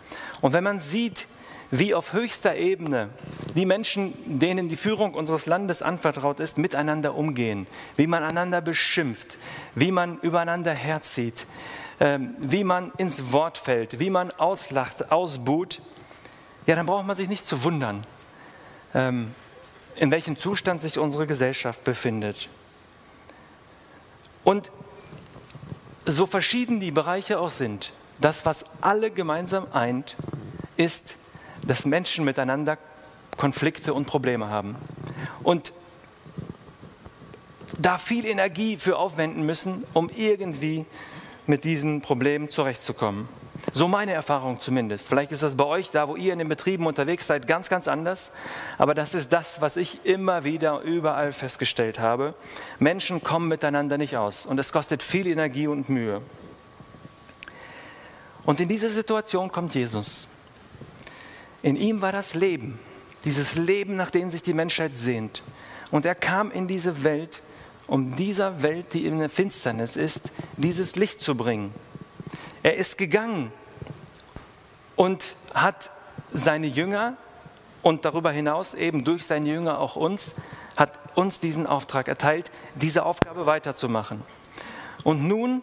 Und 0.41 0.55
wenn 0.55 0.65
man 0.65 0.81
sieht, 0.81 1.27
wie 1.71 1.95
auf 1.95 2.15
höchster 2.15 2.57
Ebene 2.57 3.11
die 3.55 3.67
Menschen, 3.67 4.15
denen 4.25 4.71
die 4.71 4.79
Führung 4.79 5.13
unseres 5.13 5.45
Landes 5.45 5.83
anvertraut 5.83 6.41
ist, 6.41 6.57
miteinander 6.57 7.15
umgehen, 7.15 7.67
wie 7.97 8.07
man 8.07 8.25
einander 8.25 8.63
beschimpft, 8.63 9.37
wie 9.75 9.93
man 9.93 10.19
übereinander 10.21 10.75
herzieht, 10.75 11.47
ähm, 12.01 12.35
wie 12.39 12.65
man 12.65 12.91
ins 12.97 13.31
Wort 13.31 13.59
fällt, 13.59 14.01
wie 14.01 14.09
man 14.09 14.31
auslacht, 14.31 15.13
ausbuht, 15.13 15.83
ja, 16.67 16.77
dann 16.77 16.87
braucht 16.87 17.07
man 17.07 17.15
sich 17.15 17.29
nicht 17.29 17.45
zu 17.45 17.63
wundern, 17.63 18.01
ähm, 18.95 19.35
in 19.97 20.11
welchem 20.11 20.39
Zustand 20.39 20.81
sich 20.81 20.99
unsere 20.99 21.27
Gesellschaft 21.27 21.85
befindet. 21.85 22.49
Und 24.45 24.71
so 26.07 26.27
verschieden 26.27 26.81
die 26.81 26.93
Bereiche 26.93 27.39
auch 27.39 27.51
sind, 27.51 27.93
das, 28.21 28.47
was 28.47 28.65
alle 28.81 29.11
gemeinsam 29.11 29.67
eint, 29.73 30.17
ist, 30.77 31.17
dass 31.67 31.85
Menschen 31.85 32.25
miteinander 32.25 32.79
Konflikte 33.37 33.93
und 33.93 34.07
Probleme 34.07 34.49
haben. 34.49 34.77
Und 35.43 35.73
da 37.79 37.99
viel 37.99 38.25
Energie 38.25 38.79
für 38.79 38.97
aufwenden 38.97 39.45
müssen, 39.45 39.85
um 39.93 40.09
irgendwie 40.15 40.87
mit 41.47 41.65
diesen 41.65 42.01
Problemen 42.01 42.49
zurechtzukommen. 42.49 43.29
So 43.73 43.89
meine 43.89 44.13
Erfahrung 44.13 44.61
zumindest. 44.61 45.09
Vielleicht 45.09 45.33
ist 45.33 45.43
das 45.43 45.57
bei 45.57 45.65
euch, 45.65 45.91
da 45.91 46.09
wo 46.09 46.17
ihr 46.17 46.33
in 46.33 46.39
den 46.39 46.49
Betrieben 46.49 46.87
unterwegs 46.87 47.27
seid, 47.27 47.47
ganz, 47.47 47.69
ganz 47.69 47.89
anders. 47.89 48.31
Aber 48.79 48.95
das 48.95 49.15
ist 49.15 49.33
das, 49.33 49.61
was 49.61 49.77
ich 49.77 50.05
immer 50.05 50.45
wieder 50.45 50.81
überall 50.81 51.33
festgestellt 51.33 51.99
habe. 51.99 52.35
Menschen 52.79 53.23
kommen 53.23 53.49
miteinander 53.49 53.99
nicht 53.99 54.17
aus 54.17 54.47
und 54.47 54.59
es 54.59 54.73
kostet 54.73 55.03
viel 55.03 55.27
Energie 55.27 55.67
und 55.67 55.89
Mühe. 55.89 56.23
Und 58.45 58.61
in 58.61 58.69
diese 58.69 58.91
Situation 58.91 59.51
kommt 59.51 59.75
Jesus. 59.75 60.29
In 61.63 61.75
ihm 61.75 62.01
war 62.01 62.13
das 62.13 62.35
Leben, 62.35 62.79
dieses 63.25 63.57
Leben, 63.57 63.97
nach 63.97 64.11
dem 64.11 64.29
sich 64.29 64.43
die 64.43 64.55
Menschheit 64.55 64.97
sehnt. 64.97 65.43
Und 65.91 66.07
er 66.07 66.15
kam 66.15 66.53
in 66.53 66.69
diese 66.69 67.03
Welt, 67.03 67.43
um 67.89 68.15
dieser 68.17 68.63
Welt, 68.63 68.93
die 68.93 69.05
in 69.05 69.19
der 69.19 69.29
Finsternis 69.29 69.97
ist, 69.97 70.31
dieses 70.57 70.95
Licht 70.95 71.21
zu 71.21 71.35
bringen. 71.35 71.75
Er 72.67 72.75
ist 72.75 72.99
gegangen 72.99 73.53
und 74.97 75.37
hat 75.55 75.93
seine 76.33 76.67
Jünger 76.67 77.17
und 77.83 78.05
darüber 78.05 78.33
hinaus 78.33 78.75
eben 78.75 79.05
durch 79.05 79.25
seine 79.25 79.49
Jünger 79.49 79.79
auch 79.79 79.95
uns, 79.95 80.35
hat 80.77 80.99
uns 81.15 81.39
diesen 81.39 81.69
Auftrag 81.69 82.09
erteilt, 82.09 82.51
diese 82.75 83.05
Aufgabe 83.05 83.47
weiterzumachen. 83.47 84.21
Und 85.05 85.29
nun, 85.29 85.63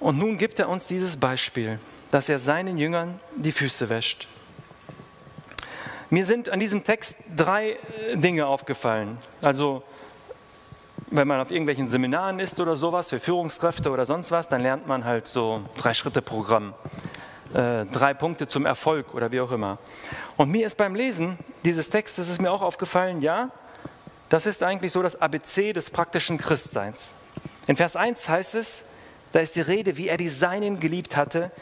und 0.00 0.18
nun 0.18 0.38
gibt 0.38 0.58
er 0.58 0.70
uns 0.70 0.88
dieses 0.88 1.18
Beispiel, 1.18 1.78
dass 2.10 2.28
er 2.28 2.40
seinen 2.40 2.78
Jüngern 2.78 3.20
die 3.36 3.52
Füße 3.52 3.88
wäscht. 3.88 4.26
mir 6.10 6.26
sind 6.26 6.48
an 6.48 6.58
diesem 6.58 6.82
Text 6.82 7.14
drei 7.36 7.78
äh, 8.08 8.16
Dinge 8.16 8.48
aufgefallen. 8.48 9.18
Also 9.40 9.84
wenn 11.08 11.28
man 11.28 11.40
auf 11.40 11.50
irgendwelchen 11.50 11.88
Seminaren 11.88 12.40
ist 12.40 12.58
oder 12.60 12.76
sowas, 12.76 13.10
für 13.10 13.20
Führungskräfte 13.20 13.90
oder 13.90 14.06
sonst 14.06 14.30
was, 14.30 14.48
dann 14.48 14.60
lernt 14.60 14.86
man 14.86 15.04
halt 15.04 15.28
so 15.28 15.62
Drei-Schritte-Programm. 15.76 16.74
Äh, 17.54 17.86
drei 17.86 18.12
Punkte 18.12 18.48
zum 18.48 18.66
Erfolg 18.66 19.14
oder 19.14 19.30
wie 19.30 19.40
auch 19.40 19.52
immer. 19.52 19.78
Und 20.36 20.50
mir 20.50 20.66
ist 20.66 20.76
beim 20.76 20.94
Lesen 20.94 21.38
dieses 21.64 21.90
Textes 21.90 22.28
ist 22.28 22.42
mir 22.42 22.50
auch 22.50 22.62
aufgefallen, 22.62 23.20
ja, 23.20 23.50
das 24.28 24.46
ist 24.46 24.64
eigentlich 24.64 24.92
so 24.92 25.02
das 25.02 25.20
ABC 25.20 25.72
des 25.72 25.90
praktischen 25.90 26.38
Christseins. 26.38 27.14
In 27.68 27.76
Vers 27.76 27.94
1 27.94 28.28
heißt 28.28 28.56
es, 28.56 28.84
da 29.32 29.40
ist 29.40 29.54
die 29.54 29.60
Rede, 29.60 29.96
wie 29.96 30.08
er 30.08 30.16
die 30.16 30.28
Seinen 30.28 30.80
geliebt 30.80 31.16
hatte, 31.16 31.52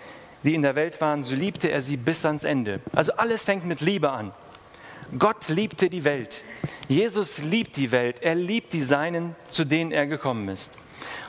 die 0.42 0.54
in 0.54 0.62
der 0.62 0.74
Welt 0.74 1.00
waren, 1.00 1.22
so 1.22 1.34
liebte 1.34 1.68
er 1.68 1.82
sie 1.82 1.96
bis 1.96 2.24
ans 2.24 2.44
Ende. 2.44 2.80
Also 2.94 3.12
alles 3.14 3.42
fängt 3.42 3.64
mit 3.64 3.80
Liebe 3.80 4.10
an. 4.10 4.32
Gott 5.18 5.48
liebte 5.48 5.88
die 5.88 6.04
Welt. 6.04 6.44
Jesus 6.88 7.38
liebt 7.38 7.76
die 7.76 7.92
Welt. 7.92 8.22
Er 8.22 8.34
liebt 8.34 8.72
die 8.72 8.82
Seinen, 8.82 9.36
zu 9.48 9.64
denen 9.64 9.92
er 9.92 10.06
gekommen 10.06 10.48
ist. 10.48 10.78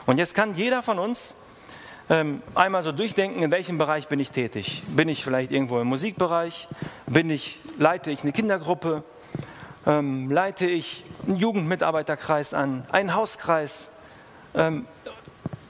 Und 0.06 0.18
jetzt 0.18 0.34
kann 0.34 0.54
jeder 0.54 0.82
von 0.82 0.98
uns 0.98 1.34
ähm, 2.08 2.42
einmal 2.54 2.82
so 2.82 2.92
durchdenken, 2.92 3.42
in 3.42 3.50
welchem 3.50 3.78
Bereich 3.78 4.08
bin 4.08 4.20
ich 4.20 4.30
tätig. 4.30 4.82
Bin 4.88 5.08
ich 5.08 5.24
vielleicht 5.24 5.52
irgendwo 5.52 5.80
im 5.80 5.88
Musikbereich? 5.88 6.68
Bin 7.06 7.30
ich, 7.30 7.60
leite 7.78 8.10
ich 8.10 8.22
eine 8.22 8.32
Kindergruppe? 8.32 9.04
Ähm, 9.86 10.30
leite 10.30 10.66
ich 10.66 11.04
einen 11.26 11.36
Jugendmitarbeiterkreis 11.36 12.54
an? 12.54 12.84
Einen 12.90 13.14
Hauskreis? 13.14 13.90
Ähm, 14.54 14.86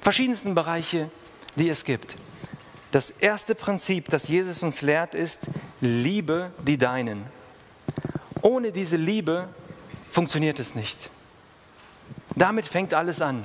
verschiedensten 0.01 0.55
Bereiche, 0.55 1.11
die 1.57 1.69
es 1.69 1.85
gibt. 1.85 2.17
Das 2.93 3.11
erste 3.11 3.55
Prinzip, 3.55 4.09
das 4.11 4.29
Jesus 4.29 4.63
uns 4.63 4.81
lehrt, 4.81 5.15
ist, 5.15 5.41
liebe 5.81 6.51
die 6.67 6.79
Deinen. 6.79 7.36
Ohne 8.47 8.71
diese 8.71 8.95
Liebe 8.95 9.49
funktioniert 10.09 10.61
es 10.61 10.77
nicht. 10.77 11.11
Damit 12.37 12.65
fängt 12.65 12.95
alles 12.95 13.21
an. 13.21 13.43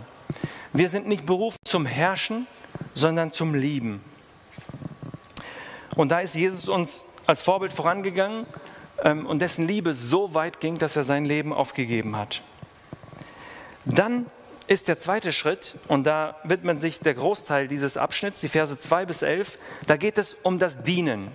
Wir 0.73 0.89
sind 0.89 1.07
nicht 1.07 1.25
berufen 1.25 1.57
zum 1.63 1.87
Herrschen, 1.87 2.45
sondern 2.93 3.31
zum 3.31 3.55
Lieben. 3.55 4.03
Und 5.95 6.09
da 6.09 6.19
ist 6.19 6.35
Jesus 6.35 6.69
uns 6.69 7.03
als 7.25 7.41
Vorbild 7.41 7.73
vorangegangen 7.73 8.45
ähm, 9.03 9.25
und 9.25 9.41
dessen 9.41 9.67
Liebe 9.67 9.95
so 9.95 10.35
weit 10.35 10.59
ging, 10.59 10.77
dass 10.77 10.95
er 10.95 11.01
sein 11.01 11.25
Leben 11.25 11.51
aufgegeben 11.51 12.15
hat. 12.15 12.43
Dann 13.85 14.27
ist 14.67 14.87
der 14.87 14.99
zweite 14.99 15.31
Schritt, 15.31 15.77
und 15.87 16.03
da 16.03 16.35
widmet 16.43 16.79
sich 16.79 16.99
der 16.99 17.15
Großteil 17.15 17.67
dieses 17.67 17.97
Abschnitts, 17.97 18.39
die 18.39 18.49
Verse 18.49 18.77
2 18.77 19.07
bis 19.07 19.23
11, 19.23 19.57
da 19.87 19.97
geht 19.97 20.19
es 20.19 20.37
um 20.43 20.59
das 20.59 20.83
Dienen. 20.83 21.31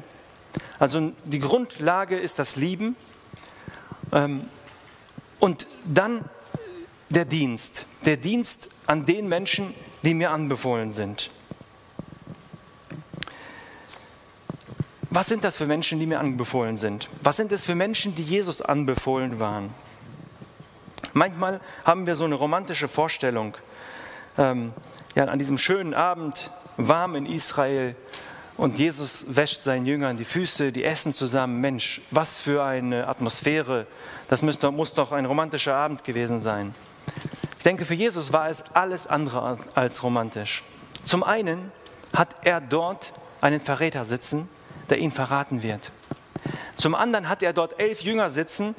Also 0.78 1.10
die 1.24 1.40
Grundlage 1.40 2.16
ist 2.16 2.38
das 2.38 2.54
Lieben 2.54 2.94
und 4.10 5.66
dann 5.84 6.24
der 7.08 7.24
Dienst, 7.24 7.86
der 8.04 8.16
Dienst 8.16 8.68
an 8.86 9.06
den 9.06 9.28
Menschen, 9.28 9.74
die 10.02 10.14
mir 10.14 10.30
anbefohlen 10.30 10.92
sind. 10.92 11.30
Was 15.10 15.28
sind 15.28 15.44
das 15.44 15.56
für 15.56 15.66
Menschen, 15.66 15.98
die 15.98 16.06
mir 16.06 16.20
anbefohlen 16.20 16.76
sind? 16.76 17.08
Was 17.22 17.36
sind 17.36 17.50
es 17.50 17.64
für 17.64 17.74
Menschen, 17.74 18.14
die 18.14 18.22
Jesus 18.22 18.60
anbefohlen 18.60 19.40
waren? 19.40 19.70
Manchmal 21.14 21.60
haben 21.84 22.06
wir 22.06 22.16
so 22.16 22.24
eine 22.24 22.34
romantische 22.34 22.88
Vorstellung. 22.88 23.56
Ähm, 24.36 24.74
ja, 25.14 25.24
an 25.24 25.38
diesem 25.38 25.56
schönen 25.56 25.94
Abend, 25.94 26.50
warm 26.76 27.14
in 27.16 27.24
Israel, 27.24 27.96
und 28.56 28.78
Jesus 28.78 29.26
wäscht 29.28 29.62
seinen 29.62 29.84
Jüngern 29.84 30.16
die 30.16 30.24
Füße, 30.24 30.72
die 30.72 30.84
essen 30.84 31.12
zusammen. 31.12 31.60
Mensch, 31.60 32.00
was 32.10 32.40
für 32.40 32.64
eine 32.64 33.06
Atmosphäre. 33.06 33.86
Das 34.28 34.42
muss 34.42 34.58
doch, 34.58 35.12
ein 35.12 35.26
romantischer 35.26 35.74
Abend 35.74 36.04
gewesen 36.04 36.40
sein. 36.40 36.74
Ich 37.58 37.64
denke, 37.64 37.84
für 37.84 37.94
Jesus 37.94 38.32
war 38.32 38.48
es 38.48 38.62
alles 38.72 39.06
andere 39.06 39.58
als 39.74 40.02
romantisch. 40.02 40.62
Zum 41.04 41.22
einen 41.22 41.70
hat 42.14 42.34
er 42.44 42.60
dort 42.60 43.12
einen 43.40 43.60
Verräter 43.60 44.04
sitzen, 44.04 44.48
der 44.88 44.98
ihn 44.98 45.12
verraten 45.12 45.62
wird. 45.62 45.92
Zum 46.76 46.94
anderen 46.94 47.28
hat 47.28 47.42
er 47.42 47.52
dort 47.52 47.78
elf 47.78 48.02
Jünger 48.02 48.30
sitzen, 48.30 48.74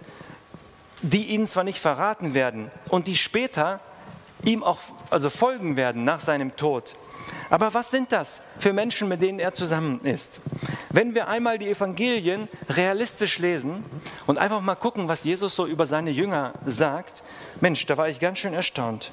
die 1.02 1.26
ihn 1.26 1.48
zwar 1.48 1.64
nicht 1.64 1.80
verraten 1.80 2.34
werden 2.34 2.72
und 2.90 3.08
die 3.08 3.16
später 3.16 3.80
ihm 4.44 4.64
auch 4.64 4.80
also 5.10 5.30
folgen 5.30 5.76
werden 5.78 6.04
nach 6.04 6.20
seinem 6.20 6.56
Tod. 6.56 6.96
Aber 7.50 7.74
was 7.74 7.92
sind 7.92 8.12
das 8.12 8.42
für 8.60 8.74
Menschen, 8.74 9.08
mit 9.08 9.22
denen 9.22 9.40
er 9.40 9.54
zusammen 9.54 10.02
ist? 10.04 10.42
Wenn 10.90 11.16
wir 11.16 11.28
einmal 11.28 11.58
die 11.58 11.70
Evangelien 11.70 12.48
realistisch 12.70 13.40
lesen 13.40 13.86
und 14.26 14.38
einfach 14.38 14.62
mal 14.62 14.76
gucken, 14.76 15.08
was 15.08 15.24
Jesus 15.24 15.56
so 15.56 15.66
über 15.66 15.86
seine 15.86 16.12
Jünger 16.12 16.54
sagt, 16.66 17.24
Mensch, 17.62 17.86
da 17.86 17.98
war 17.98 18.10
ich 18.10 18.20
ganz 18.20 18.40
schön 18.40 18.54
erstaunt. 18.54 19.12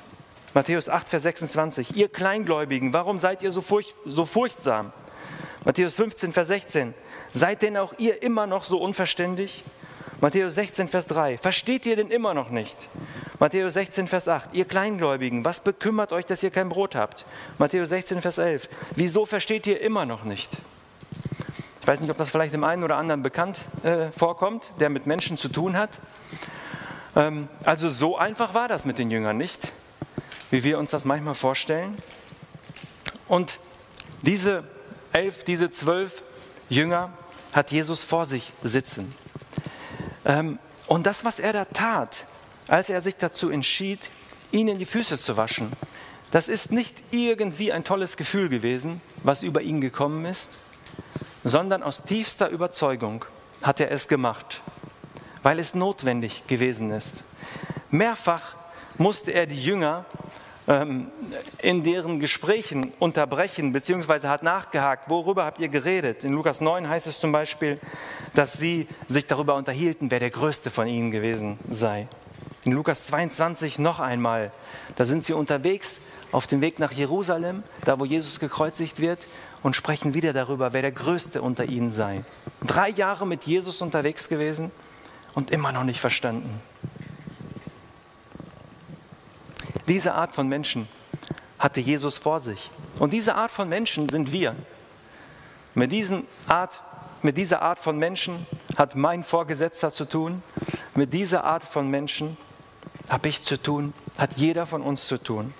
Matthäus 0.54 0.88
8, 0.88 1.08
Vers 1.08 1.22
26, 1.24 1.96
ihr 1.96 2.08
Kleingläubigen, 2.08 2.92
warum 2.92 3.18
seid 3.18 3.42
ihr 3.42 3.50
so, 3.50 3.60
furcht, 3.60 3.94
so 4.04 4.24
furchtsam? 4.24 4.92
Matthäus 5.64 5.96
15, 5.96 6.32
Vers 6.32 6.48
16, 6.48 6.94
seid 7.32 7.62
denn 7.62 7.76
auch 7.76 7.94
ihr 7.98 8.22
immer 8.22 8.46
noch 8.46 8.64
so 8.64 8.78
unverständig? 8.80 9.64
Matthäus 10.20 10.54
16, 10.54 10.88
Vers 10.88 11.06
3. 11.08 11.38
Versteht 11.38 11.86
ihr 11.86 11.96
denn 11.96 12.08
immer 12.08 12.34
noch 12.34 12.50
nicht? 12.50 12.88
Matthäus 13.44 13.74
16, 13.74 14.08
Vers 14.08 14.26
8. 14.26 14.54
Ihr 14.54 14.64
Kleingläubigen, 14.64 15.44
was 15.44 15.60
bekümmert 15.60 16.12
euch, 16.14 16.24
dass 16.24 16.42
ihr 16.42 16.50
kein 16.50 16.70
Brot 16.70 16.94
habt? 16.94 17.26
Matthäus 17.58 17.90
16, 17.90 18.22
Vers 18.22 18.38
11. 18.38 18.70
Wieso 18.96 19.26
versteht 19.26 19.66
ihr 19.66 19.82
immer 19.82 20.06
noch 20.06 20.24
nicht? 20.24 20.50
Ich 21.82 21.86
weiß 21.86 22.00
nicht, 22.00 22.08
ob 22.10 22.16
das 22.16 22.30
vielleicht 22.30 22.54
dem 22.54 22.64
einen 22.64 22.82
oder 22.84 22.96
anderen 22.96 23.20
bekannt 23.20 23.58
äh, 23.82 24.10
vorkommt, 24.12 24.72
der 24.80 24.88
mit 24.88 25.04
Menschen 25.04 25.36
zu 25.36 25.50
tun 25.50 25.76
hat. 25.76 26.00
Ähm, 27.14 27.50
also 27.66 27.90
so 27.90 28.16
einfach 28.16 28.54
war 28.54 28.66
das 28.66 28.86
mit 28.86 28.96
den 28.96 29.10
Jüngern 29.10 29.36
nicht, 29.36 29.74
wie 30.50 30.64
wir 30.64 30.78
uns 30.78 30.92
das 30.92 31.04
manchmal 31.04 31.34
vorstellen. 31.34 31.96
Und 33.28 33.58
diese 34.22 34.64
elf, 35.12 35.44
diese 35.44 35.70
zwölf 35.70 36.22
Jünger 36.70 37.12
hat 37.52 37.72
Jesus 37.72 38.04
vor 38.04 38.24
sich 38.24 38.54
sitzen. 38.62 39.14
Ähm, 40.24 40.58
und 40.86 41.06
das, 41.06 41.26
was 41.26 41.38
er 41.38 41.52
da 41.52 41.66
tat, 41.66 42.26
als 42.68 42.90
er 42.90 43.00
sich 43.00 43.16
dazu 43.16 43.50
entschied, 43.50 44.10
ihnen 44.52 44.78
die 44.78 44.84
Füße 44.84 45.18
zu 45.18 45.36
waschen, 45.36 45.72
das 46.30 46.48
ist 46.48 46.72
nicht 46.72 47.02
irgendwie 47.10 47.72
ein 47.72 47.84
tolles 47.84 48.16
Gefühl 48.16 48.48
gewesen, 48.48 49.00
was 49.22 49.42
über 49.42 49.62
ihn 49.62 49.80
gekommen 49.80 50.24
ist, 50.24 50.58
sondern 51.44 51.82
aus 51.82 52.02
tiefster 52.02 52.48
Überzeugung 52.48 53.24
hat 53.62 53.80
er 53.80 53.90
es 53.90 54.08
gemacht, 54.08 54.62
weil 55.42 55.58
es 55.58 55.74
notwendig 55.74 56.46
gewesen 56.46 56.90
ist. 56.90 57.24
Mehrfach 57.90 58.56
musste 58.98 59.30
er 59.30 59.46
die 59.46 59.60
Jünger 59.60 60.06
ähm, 60.66 61.08
in 61.58 61.84
deren 61.84 62.18
Gesprächen 62.18 62.92
unterbrechen, 62.98 63.72
beziehungsweise 63.72 64.28
hat 64.28 64.42
nachgehakt, 64.42 65.08
worüber 65.10 65.44
habt 65.44 65.60
ihr 65.60 65.68
geredet? 65.68 66.24
In 66.24 66.32
Lukas 66.32 66.60
9 66.60 66.88
heißt 66.88 67.06
es 67.06 67.20
zum 67.20 67.32
Beispiel, 67.32 67.78
dass 68.34 68.54
sie 68.54 68.88
sich 69.06 69.26
darüber 69.26 69.54
unterhielten, 69.54 70.10
wer 70.10 70.20
der 70.20 70.30
Größte 70.30 70.70
von 70.70 70.86
ihnen 70.86 71.10
gewesen 71.10 71.58
sei. 71.70 72.08
In 72.64 72.72
Lukas 72.72 73.06
22 73.06 73.78
noch 73.78 74.00
einmal, 74.00 74.50
da 74.96 75.04
sind 75.04 75.24
sie 75.24 75.34
unterwegs 75.34 75.98
auf 76.32 76.46
dem 76.46 76.62
Weg 76.62 76.78
nach 76.78 76.92
Jerusalem, 76.92 77.62
da 77.84 78.00
wo 78.00 78.06
Jesus 78.06 78.40
gekreuzigt 78.40 79.00
wird, 79.00 79.18
und 79.62 79.76
sprechen 79.76 80.14
wieder 80.14 80.32
darüber, 80.32 80.72
wer 80.72 80.82
der 80.82 80.92
Größte 80.92 81.40
unter 81.40 81.64
ihnen 81.64 81.90
sei. 81.90 82.24
Drei 82.66 82.90
Jahre 82.90 83.26
mit 83.26 83.44
Jesus 83.44 83.80
unterwegs 83.82 84.28
gewesen 84.28 84.70
und 85.34 85.50
immer 85.50 85.72
noch 85.72 85.84
nicht 85.84 86.00
verstanden. 86.00 86.60
Diese 89.88 90.14
Art 90.14 90.34
von 90.34 90.48
Menschen 90.48 90.88
hatte 91.58 91.80
Jesus 91.80 92.16
vor 92.16 92.40
sich. 92.40 92.70
Und 92.98 93.12
diese 93.12 93.34
Art 93.34 93.50
von 93.50 93.68
Menschen 93.68 94.08
sind 94.08 94.32
wir. 94.32 94.54
Mit, 95.74 95.92
diesen 95.92 96.26
Art, 96.46 96.82
mit 97.22 97.36
dieser 97.36 97.60
Art 97.62 97.78
von 97.78 97.98
Menschen 97.98 98.46
hat 98.76 98.96
mein 98.96 99.24
Vorgesetzter 99.24 99.90
zu 99.90 100.04
tun. 100.06 100.42
Mit 100.94 101.12
dieser 101.12 101.44
Art 101.44 101.64
von 101.64 101.90
Menschen 101.90 102.36
habe 103.08 103.28
ich 103.28 103.42
zu 103.42 103.60
tun, 103.60 103.92
hat 104.18 104.34
jeder 104.36 104.66
von 104.66 104.82
uns 104.82 105.06
zu 105.06 105.18
tun. 105.18 105.54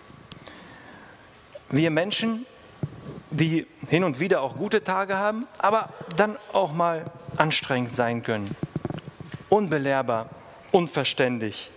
Wir 1.71 1.91
Menschen, 1.91 2.47
die 3.31 3.67
hin 3.89 4.05
und 4.05 4.21
wieder 4.21 4.41
auch 4.41 4.57
gute 4.57 4.85
Tage 4.85 5.17
haben, 5.17 5.47
aber 5.59 5.91
dann 6.17 6.37
auch 6.53 6.73
mal 6.73 7.05
anstrengend 7.37 7.93
sein 7.93 8.23
können. 8.23 8.55
Unbelehrbar, 9.49 10.31
unverständlich, 10.73 11.71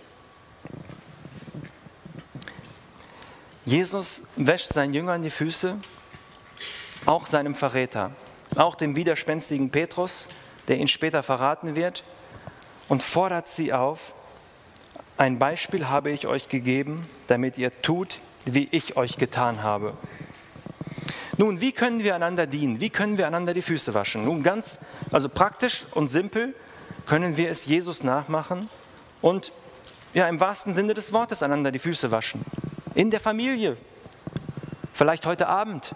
Jesus 3.68 4.22
wäscht 4.36 4.72
seinen 4.72 4.94
Jüngern 4.94 5.20
die 5.20 5.28
Füße, 5.28 5.76
auch 7.04 7.26
seinem 7.26 7.54
Verräter, 7.54 8.12
auch 8.56 8.74
dem 8.74 8.96
widerspenstigen 8.96 9.68
Petrus, 9.68 10.26
der 10.68 10.78
ihn 10.78 10.88
später 10.88 11.22
verraten 11.22 11.76
wird, 11.76 12.02
und 12.88 13.02
fordert 13.02 13.46
sie 13.46 13.74
auf, 13.74 14.14
ein 15.18 15.38
Beispiel 15.38 15.88
habe 15.88 16.10
ich 16.10 16.26
euch 16.26 16.48
gegeben, 16.48 17.06
damit 17.26 17.58
ihr 17.58 17.82
tut, 17.82 18.20
wie 18.44 18.68
ich 18.70 18.96
euch 18.96 19.18
getan 19.18 19.62
habe. 19.62 19.94
Nun, 21.36 21.60
wie 21.60 21.72
können 21.72 22.02
wir 22.02 22.14
einander 22.14 22.46
dienen? 22.46 22.80
Wie 22.80 22.90
können 22.90 23.18
wir 23.18 23.26
einander 23.26 23.52
die 23.52 23.62
Füße 23.62 23.94
waschen? 23.94 24.24
Nun, 24.24 24.42
ganz, 24.42 24.78
also 25.12 25.28
praktisch 25.28 25.86
und 25.92 26.08
simpel 26.08 26.54
können 27.06 27.36
wir 27.36 27.50
es 27.50 27.66
Jesus 27.66 28.02
nachmachen 28.02 28.68
und 29.20 29.52
ja 30.14 30.28
im 30.28 30.40
wahrsten 30.40 30.74
Sinne 30.74 30.94
des 30.94 31.12
Wortes 31.12 31.42
einander 31.42 31.72
die 31.72 31.78
Füße 31.78 32.10
waschen. 32.10 32.44
In 32.94 33.10
der 33.10 33.20
Familie, 33.20 33.76
vielleicht 34.92 35.26
heute 35.26 35.48
Abend, 35.48 35.94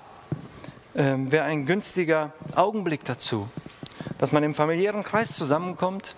äh, 0.94 1.14
wäre 1.16 1.44
ein 1.44 1.66
günstiger 1.66 2.32
Augenblick 2.54 3.04
dazu, 3.04 3.48
dass 4.18 4.32
man 4.32 4.42
im 4.42 4.54
familiären 4.54 5.02
Kreis 5.02 5.36
zusammenkommt 5.36 6.14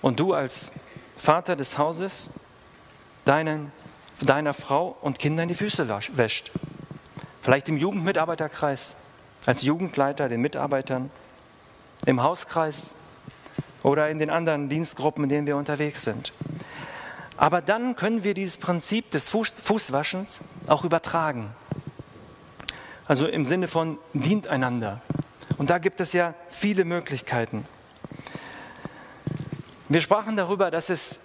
und 0.00 0.18
du 0.20 0.32
als 0.32 0.72
Vater 1.18 1.56
des 1.56 1.76
Hauses 1.76 2.30
deinen, 3.24 3.72
deiner 4.22 4.54
Frau 4.54 4.96
und 5.02 5.18
Kindern 5.18 5.48
die 5.48 5.54
Füße 5.54 5.88
wäscht. 5.88 6.50
Vielleicht 7.42 7.68
im 7.68 7.76
Jugendmitarbeiterkreis, 7.76 8.96
als 9.44 9.62
Jugendleiter 9.62 10.28
den 10.28 10.40
Mitarbeitern, 10.40 11.10
im 12.06 12.22
Hauskreis 12.22 12.94
oder 13.82 14.08
in 14.08 14.18
den 14.18 14.30
anderen 14.30 14.68
Dienstgruppen, 14.68 15.24
in 15.24 15.30
denen 15.30 15.46
wir 15.46 15.56
unterwegs 15.56 16.02
sind. 16.02 16.32
Aber 17.36 17.62
dann 17.62 17.96
können 17.96 18.24
wir 18.24 18.34
dieses 18.34 18.56
Prinzip 18.56 19.10
des 19.10 19.28
Fuß, 19.28 19.54
Fußwaschens 19.62 20.40
auch 20.66 20.84
übertragen. 20.84 21.50
Also 23.06 23.26
im 23.26 23.44
Sinne 23.44 23.68
von 23.68 23.98
dient 24.12 24.48
einander. 24.48 25.00
Und 25.56 25.70
da 25.70 25.78
gibt 25.78 26.00
es 26.00 26.12
ja 26.12 26.34
viele 26.48 26.84
Möglichkeiten. 26.84 27.64
Wir 29.90 30.02
sprachen 30.02 30.36
darüber, 30.36 30.70
dass 30.70 30.90
es 30.90 31.18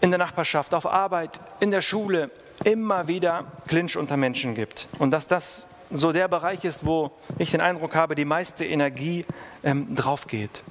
in 0.00 0.10
der 0.10 0.18
Nachbarschaft, 0.18 0.72
auf 0.72 0.86
Arbeit, 0.86 1.40
in 1.60 1.70
der 1.70 1.82
Schule 1.82 2.30
immer 2.64 3.06
wieder 3.06 3.44
Clinch 3.68 3.98
unter 3.98 4.16
Menschen 4.16 4.54
gibt. 4.54 4.88
Und 4.98 5.10
dass 5.10 5.26
das 5.26 5.66
so 5.90 6.12
der 6.12 6.26
Bereich 6.26 6.64
ist, 6.64 6.86
wo 6.86 7.10
ich 7.38 7.50
den 7.50 7.60
Eindruck 7.60 7.94
habe, 7.94 8.14
die 8.14 8.24
meiste 8.24 8.64
Energie 8.64 9.26
ähm, 9.62 9.94
drauf 9.94 10.26
geht. 10.26 10.62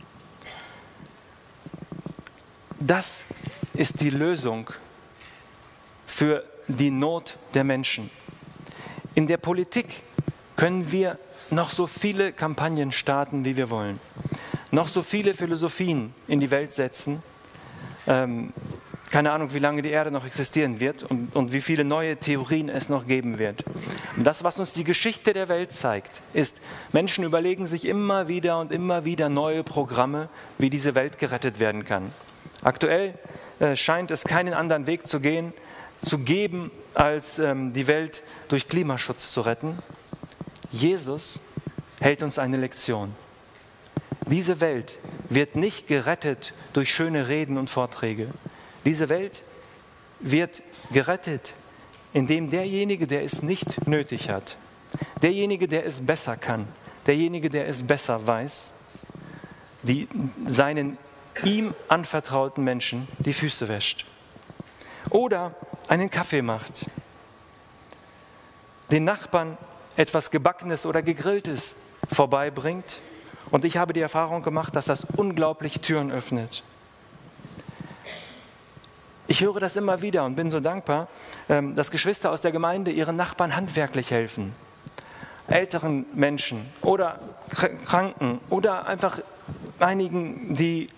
Das 2.79 3.24
ist 3.74 4.01
die 4.01 4.10
Lösung 4.10 4.72
für 6.08 6.44
die 6.67 6.89
Not 6.89 7.38
der 7.53 7.63
Menschen. 7.63 8.10
In 9.13 9.27
der 9.27 9.38
Politik 9.38 10.01
können 10.55 10.91
wir 10.91 11.20
noch 11.51 11.70
so 11.70 11.86
viele 11.86 12.34
Kampagnen 12.34 12.91
starten, 12.91 13.46
wie 13.46 13.58
wir 13.58 13.70
wollen, 13.70 14.00
noch 14.72 14.88
so 14.88 15.01
viele 15.01 15.34
Philosophien 15.34 16.13
in 16.27 16.39
die 16.39 16.51
Welt 16.51 16.72
setzen. 16.72 17.22
Ähm, 18.07 18.53
keine 19.12 19.31
Ahnung, 19.31 19.53
wie 19.53 19.60
lange 19.60 19.81
die 19.81 19.91
Erde 19.91 20.12
noch 20.12 20.25
existieren 20.25 20.79
wird 20.79 21.03
und, 21.03 21.36
und 21.36 21.53
wie 21.53 21.62
viele 21.62 21.84
neue 21.84 22.17
Theorien 22.17 22.69
es 22.69 22.89
noch 22.89 23.07
geben 23.07 23.39
wird. 23.39 23.63
Und 24.17 24.25
das, 24.25 24.43
was 24.43 24.60
uns 24.60 24.74
die 24.74 24.84
Geschichte 24.84 25.34
der 25.34 25.48
Welt 25.48 25.72
zeigt, 25.72 26.22
ist, 26.34 26.57
Menschen 26.91 27.24
überlegen 27.24 27.65
sich 27.65 27.86
immer 27.86 28.27
wieder 28.27 28.60
und 28.60 28.72
immer 28.72 29.05
wieder 29.05 29.29
neue 29.29 29.63
Programme, 29.63 30.27
wie 30.57 30.69
diese 30.69 30.95
Welt 30.95 31.19
gerettet 31.19 31.60
werden 31.60 31.86
kann. 31.86 32.12
Aktuell 32.63 33.13
äh, 33.60 33.75
scheint 33.75 34.12
es 34.12 34.24
keinen 34.24 34.53
anderen 34.53 34.88
Weg 34.88 35.07
zu 35.07 35.19
gehen, 35.19 35.53
zu 36.01 36.19
geben, 36.19 36.72
als 36.93 37.39
ähm, 37.39 37.74
die 37.74 37.88
Welt 37.88 38.24
durch 38.48 38.67
Klimaschutz 38.67 39.31
zu 39.31 39.41
retten. 39.41 39.77
Jesus 40.72 41.39
hält 42.00 42.22
uns 42.22 42.39
eine 42.39 42.57
Lektion. 42.57 43.13
Diese 44.27 44.60
Welt 44.60 44.98
wird 45.29 45.55
nicht 45.55 45.88
gerettet 45.88 46.53
durch 46.74 46.94
schöne 46.94 47.27
Reden 47.27 47.58
und 47.58 47.70
Vorträge. 47.70 48.27
Diese 48.84 49.10
Welt 49.10 49.44
wird 50.20 50.63
gerettet, 50.91 51.53
indem 52.13 52.50
derjenige, 52.50 53.08
der 53.08 53.24
es 53.24 53.44
nicht 53.44 53.88
nötig 53.88 54.29
hat, 54.29 54.58
derjenige, 55.22 55.67
der 55.67 55.86
es 55.86 56.05
besser 56.05 56.38
kann, 56.38 56.67
derjenige, 57.05 57.50
der 57.50 57.67
es 57.67 57.84
besser 57.84 58.25
weiß, 58.25 58.74
die 59.84 60.08
seinen 60.47 60.97
ihm 61.43 61.73
anvertrauten 61.88 62.63
Menschen 62.63 63.08
die 63.19 63.34
Füße 63.34 63.67
wäscht. 63.67 64.06
Oder 65.10 65.54
einen 65.88 66.10
Kaffee 66.10 66.41
macht, 66.41 66.86
den 68.91 69.04
Nachbarn 69.04 69.58
etwas 69.95 70.32
Gebackenes 70.32 70.86
oder 70.86 71.02
Gegrilltes 71.02 71.76
vorbeibringt. 72.12 73.02
Und 73.56 73.63
ich 73.63 73.78
habe 73.78 73.94
die 73.94 74.02
Erfahrung 74.02 74.44
gemacht, 74.44 74.76
dass 74.76 74.84
das 74.84 75.08
unglaublich 75.15 75.80
Türen 75.80 76.12
öffnet. 76.12 76.62
Ich 79.28 79.39
höre 79.39 79.62
das 79.62 79.78
immer 79.78 80.02
wieder 80.02 80.26
und 80.26 80.36
bin 80.36 80.52
so 80.52 80.60
dankbar, 80.60 81.08
ähm, 81.48 81.74
dass 81.74 81.89
Geschwister 81.89 82.32
aus 82.32 82.41
der 82.41 82.52
Gemeinde 82.52 82.91
ihren 82.91 83.15
Nachbarn 83.15 83.56
handwerklich 83.56 84.12
helfen. 84.12 84.54
Älteren 85.48 86.06
Menschen 86.13 86.70
oder 86.82 87.18
Kranken 87.86 88.41
oder 88.50 88.88
einfach 88.88 89.20
einigen, 89.80 90.54
die 90.58 90.89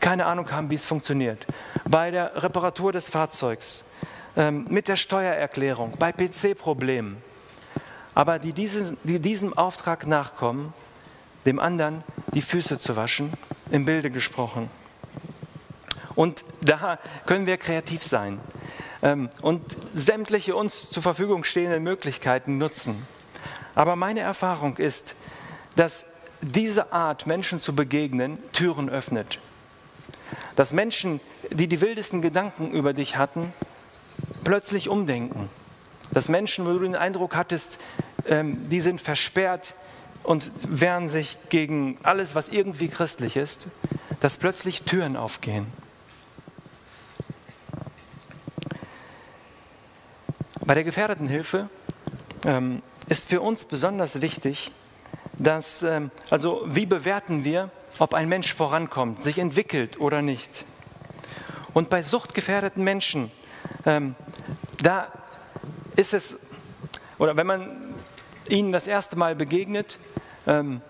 keine 0.00 0.26
Ahnung 0.26 0.50
haben, 0.50 0.70
wie 0.70 0.74
es 0.74 0.84
funktioniert. 0.84 1.46
Bei 1.88 2.10
der 2.10 2.42
Reparatur 2.42 2.90
des 2.90 3.08
Fahrzeugs, 3.08 3.84
ähm, 4.36 4.66
mit 4.68 4.88
der 4.88 4.96
Steuererklärung, 4.96 5.92
bei 5.96 6.10
PC-Problemen. 6.10 7.22
Aber 8.16 8.40
die, 8.40 8.52
diesem 8.52 9.56
Auftrag 9.56 10.08
nachkommen, 10.08 10.74
dem 11.46 11.58
anderen 11.58 12.04
die 12.34 12.42
Füße 12.42 12.78
zu 12.78 12.96
waschen, 12.96 13.32
im 13.70 13.84
Bilde 13.84 14.10
gesprochen. 14.10 14.70
Und 16.14 16.44
da 16.60 16.98
können 17.26 17.46
wir 17.46 17.56
kreativ 17.58 18.02
sein 18.02 18.40
ähm, 19.02 19.30
und 19.40 19.62
sämtliche 19.94 20.56
uns 20.56 20.90
zur 20.90 21.02
Verfügung 21.02 21.44
stehenden 21.44 21.82
Möglichkeiten 21.82 22.58
nutzen. 22.58 23.06
Aber 23.74 23.94
meine 23.94 24.20
Erfahrung 24.20 24.76
ist, 24.78 25.14
dass 25.76 26.04
diese 26.40 26.92
Art, 26.92 27.26
Menschen 27.26 27.60
zu 27.60 27.74
begegnen, 27.74 28.38
Türen 28.52 28.88
öffnet. 28.88 29.38
Dass 30.56 30.72
Menschen, 30.72 31.20
die 31.50 31.68
die 31.68 31.80
wildesten 31.80 32.22
Gedanken 32.22 32.72
über 32.72 32.92
dich 32.92 33.16
hatten, 33.16 33.52
plötzlich 34.44 34.88
umdenken. 34.88 35.48
Dass 36.10 36.28
Menschen, 36.28 36.66
wo 36.66 36.72
du 36.72 36.80
den 36.80 36.96
Eindruck 36.96 37.36
hattest, 37.36 37.78
ähm, 38.26 38.68
die 38.68 38.80
sind 38.80 39.00
versperrt 39.00 39.74
und 40.28 40.52
wehren 40.68 41.08
sich 41.08 41.38
gegen 41.48 41.96
alles, 42.02 42.34
was 42.34 42.50
irgendwie 42.50 42.88
christlich 42.88 43.34
ist, 43.34 43.68
dass 44.20 44.36
plötzlich 44.36 44.82
Türen 44.82 45.16
aufgehen. 45.16 45.66
Bei 50.60 50.74
der 50.74 50.84
Gefährdetenhilfe 50.84 51.70
ähm, 52.44 52.82
ist 53.08 53.30
für 53.30 53.40
uns 53.40 53.64
besonders 53.64 54.20
wichtig, 54.20 54.70
dass, 55.38 55.82
ähm, 55.82 56.10
also 56.28 56.60
wie 56.66 56.84
bewerten 56.84 57.42
wir, 57.44 57.70
ob 57.98 58.12
ein 58.12 58.28
Mensch 58.28 58.52
vorankommt, 58.52 59.20
sich 59.22 59.38
entwickelt 59.38 59.98
oder 59.98 60.20
nicht. 60.20 60.66
Und 61.72 61.88
bei 61.88 62.02
suchtgefährdeten 62.02 62.84
Menschen, 62.84 63.32
ähm, 63.86 64.14
da 64.82 65.10
ist 65.96 66.12
es, 66.12 66.36
oder 67.16 67.34
wenn 67.38 67.46
man 67.46 67.94
ihnen 68.50 68.72
das 68.72 68.86
erste 68.86 69.16
Mal 69.16 69.34
begegnet 69.34 69.98
ähm, 70.48 70.80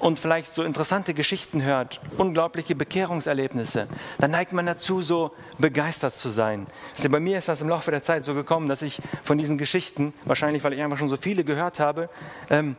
und 0.00 0.18
vielleicht 0.18 0.52
so 0.52 0.62
interessante 0.62 1.12
Geschichten 1.12 1.62
hört, 1.62 2.00
unglaubliche 2.16 2.74
Bekehrungserlebnisse, 2.74 3.88
dann 4.18 4.30
neigt 4.30 4.54
man 4.54 4.64
dazu, 4.64 5.02
so 5.02 5.32
begeistert 5.58 6.14
zu 6.14 6.30
sein. 6.30 6.66
Bei 7.10 7.20
mir 7.20 7.36
ist 7.36 7.48
das 7.48 7.60
im 7.60 7.68
Laufe 7.68 7.90
der 7.90 8.02
Zeit 8.02 8.24
so 8.24 8.32
gekommen, 8.32 8.68
dass 8.68 8.80
ich 8.80 9.02
von 9.22 9.36
diesen 9.36 9.58
Geschichten, 9.58 10.14
wahrscheinlich 10.24 10.64
weil 10.64 10.72
ich 10.72 10.82
einfach 10.82 10.98
schon 10.98 11.08
so 11.08 11.16
viele 11.16 11.44
gehört 11.44 11.80
habe, 11.80 12.08
ähm, 12.48 12.76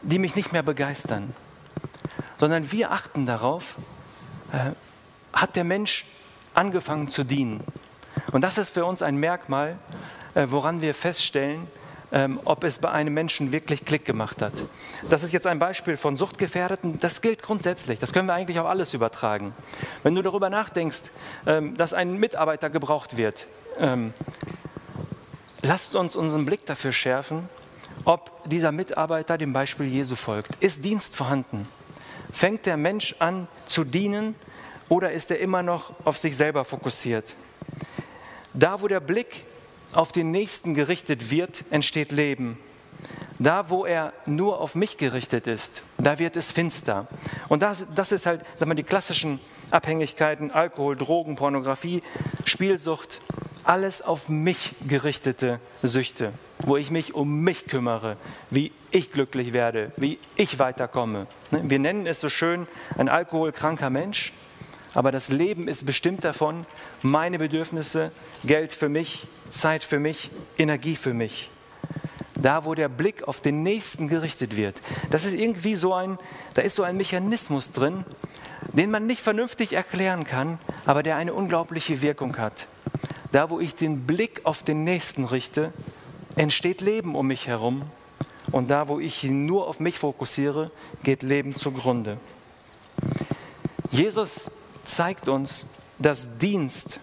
die 0.00 0.18
mich 0.18 0.36
nicht 0.36 0.52
mehr 0.52 0.62
begeistern 0.62 1.34
sondern 2.40 2.72
wir 2.72 2.90
achten 2.90 3.26
darauf, 3.26 3.76
äh, 4.50 4.70
hat 5.34 5.56
der 5.56 5.64
Mensch 5.64 6.06
angefangen 6.54 7.06
zu 7.06 7.22
dienen. 7.22 7.62
Und 8.32 8.40
das 8.40 8.56
ist 8.56 8.70
für 8.70 8.86
uns 8.86 9.02
ein 9.02 9.16
Merkmal, 9.16 9.76
äh, 10.34 10.46
woran 10.48 10.80
wir 10.80 10.94
feststellen, 10.94 11.68
ähm, 12.12 12.40
ob 12.44 12.64
es 12.64 12.78
bei 12.78 12.90
einem 12.90 13.14
Menschen 13.14 13.52
wirklich 13.52 13.84
Klick 13.84 14.04
gemacht 14.04 14.42
hat. 14.42 14.52
Das 15.08 15.22
ist 15.22 15.32
jetzt 15.32 15.46
ein 15.46 15.58
Beispiel 15.58 15.96
von 15.96 16.16
Suchtgefährdeten. 16.16 17.00
Das 17.00 17.20
gilt 17.20 17.42
grundsätzlich. 17.42 17.98
Das 17.98 18.12
können 18.12 18.26
wir 18.26 18.34
eigentlich 18.34 18.58
auf 18.58 18.66
alles 18.66 18.94
übertragen. 18.94 19.54
Wenn 20.02 20.14
du 20.14 20.22
darüber 20.22 20.50
nachdenkst, 20.50 21.02
ähm, 21.46 21.76
dass 21.76 21.94
ein 21.94 22.14
Mitarbeiter 22.14 22.70
gebraucht 22.70 23.16
wird, 23.16 23.46
ähm, 23.78 24.12
lasst 25.62 25.94
uns 25.94 26.16
unseren 26.16 26.46
Blick 26.46 26.66
dafür 26.66 26.92
schärfen, 26.92 27.48
ob 28.04 28.48
dieser 28.48 28.72
Mitarbeiter 28.72 29.38
dem 29.38 29.52
Beispiel 29.52 29.86
Jesu 29.86 30.16
folgt. 30.16 30.56
Ist 30.60 30.84
Dienst 30.84 31.14
vorhanden? 31.14 31.68
Fängt 32.32 32.66
der 32.66 32.76
Mensch 32.76 33.14
an 33.18 33.48
zu 33.66 33.84
dienen 33.84 34.34
oder 34.88 35.12
ist 35.12 35.30
er 35.30 35.38
immer 35.40 35.62
noch 35.62 35.92
auf 36.04 36.18
sich 36.18 36.36
selber 36.36 36.64
fokussiert? 36.64 37.36
Da, 38.52 38.80
wo 38.80 38.88
der 38.88 39.00
Blick 39.00 39.44
auf 39.92 40.12
den 40.12 40.30
Nächsten 40.30 40.74
gerichtet 40.74 41.30
wird, 41.30 41.64
entsteht 41.70 42.12
Leben. 42.12 42.58
Da, 43.38 43.70
wo 43.70 43.86
er 43.86 44.12
nur 44.26 44.60
auf 44.60 44.74
mich 44.74 44.98
gerichtet 44.98 45.46
ist, 45.46 45.82
da 45.96 46.18
wird 46.18 46.36
es 46.36 46.52
finster. 46.52 47.06
Und 47.48 47.62
das, 47.62 47.86
das 47.94 48.12
ist 48.12 48.26
halt, 48.26 48.44
sag 48.56 48.68
mal, 48.68 48.74
die 48.74 48.82
klassischen 48.82 49.40
Abhängigkeiten, 49.70 50.50
Alkohol, 50.50 50.94
Drogen, 50.94 51.36
Pornografie, 51.36 52.02
Spielsucht, 52.44 53.20
alles 53.64 54.02
auf 54.02 54.28
mich 54.28 54.74
gerichtete 54.86 55.58
Süchte, 55.82 56.32
wo 56.58 56.76
ich 56.76 56.90
mich 56.90 57.14
um 57.14 57.40
mich 57.40 57.66
kümmere, 57.66 58.18
wie 58.50 58.72
ich 58.90 59.10
glücklich 59.12 59.54
werde, 59.54 59.92
wie 59.96 60.18
ich 60.36 60.58
weiterkomme. 60.58 61.26
Ne, 61.50 61.62
wir 61.64 61.78
nennen 61.78 62.06
es 62.06 62.20
so 62.20 62.28
schön 62.28 62.66
ein 62.98 63.08
alkoholkranker 63.08 63.88
Mensch, 63.88 64.32
aber 64.94 65.12
das 65.12 65.28
Leben 65.28 65.68
ist 65.68 65.86
bestimmt 65.86 66.24
davon, 66.24 66.66
meine 67.02 67.38
Bedürfnisse, 67.38 68.10
Geld 68.44 68.72
für 68.72 68.88
mich, 68.88 69.26
Zeit 69.50 69.84
für 69.84 69.98
mich, 69.98 70.30
Energie 70.58 70.96
für 70.96 71.14
mich. 71.14 71.50
Da, 72.34 72.64
wo 72.64 72.74
der 72.74 72.88
Blick 72.88 73.28
auf 73.28 73.40
den 73.40 73.62
Nächsten 73.62 74.08
gerichtet 74.08 74.56
wird. 74.56 74.80
Das 75.10 75.24
ist 75.24 75.34
irgendwie 75.34 75.74
so 75.74 75.92
ein, 75.92 76.18
da 76.54 76.62
ist 76.62 76.76
so 76.76 76.82
ein 76.82 76.96
Mechanismus 76.96 77.70
drin, 77.72 78.04
den 78.72 78.90
man 78.90 79.06
nicht 79.06 79.20
vernünftig 79.20 79.72
erklären 79.72 80.24
kann, 80.24 80.58
aber 80.86 81.02
der 81.02 81.16
eine 81.16 81.34
unglaubliche 81.34 82.02
Wirkung 82.02 82.38
hat. 82.38 82.68
Da, 83.32 83.50
wo 83.50 83.60
ich 83.60 83.74
den 83.74 84.06
Blick 84.06 84.40
auf 84.44 84.62
den 84.62 84.84
Nächsten 84.84 85.24
richte, 85.24 85.72
entsteht 86.36 86.80
Leben 86.80 87.14
um 87.14 87.26
mich 87.26 87.46
herum. 87.46 87.82
Und 88.50 88.70
da, 88.70 88.88
wo 88.88 88.98
ich 88.98 89.22
nur 89.24 89.68
auf 89.68 89.78
mich 89.78 89.98
fokussiere, 89.98 90.70
geht 91.04 91.22
Leben 91.22 91.54
zugrunde. 91.54 92.18
Jesus 93.90 94.50
zeigt 94.84 95.28
uns, 95.28 95.66
dass 95.98 96.38
Dienst 96.38 97.00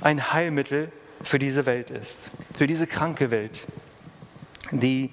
ein 0.00 0.32
Heilmittel 0.32 0.92
für 1.22 1.38
diese 1.38 1.66
Welt 1.66 1.90
ist, 1.90 2.30
für 2.54 2.66
diese 2.66 2.86
kranke 2.86 3.30
Welt, 3.30 3.66
die 4.70 5.10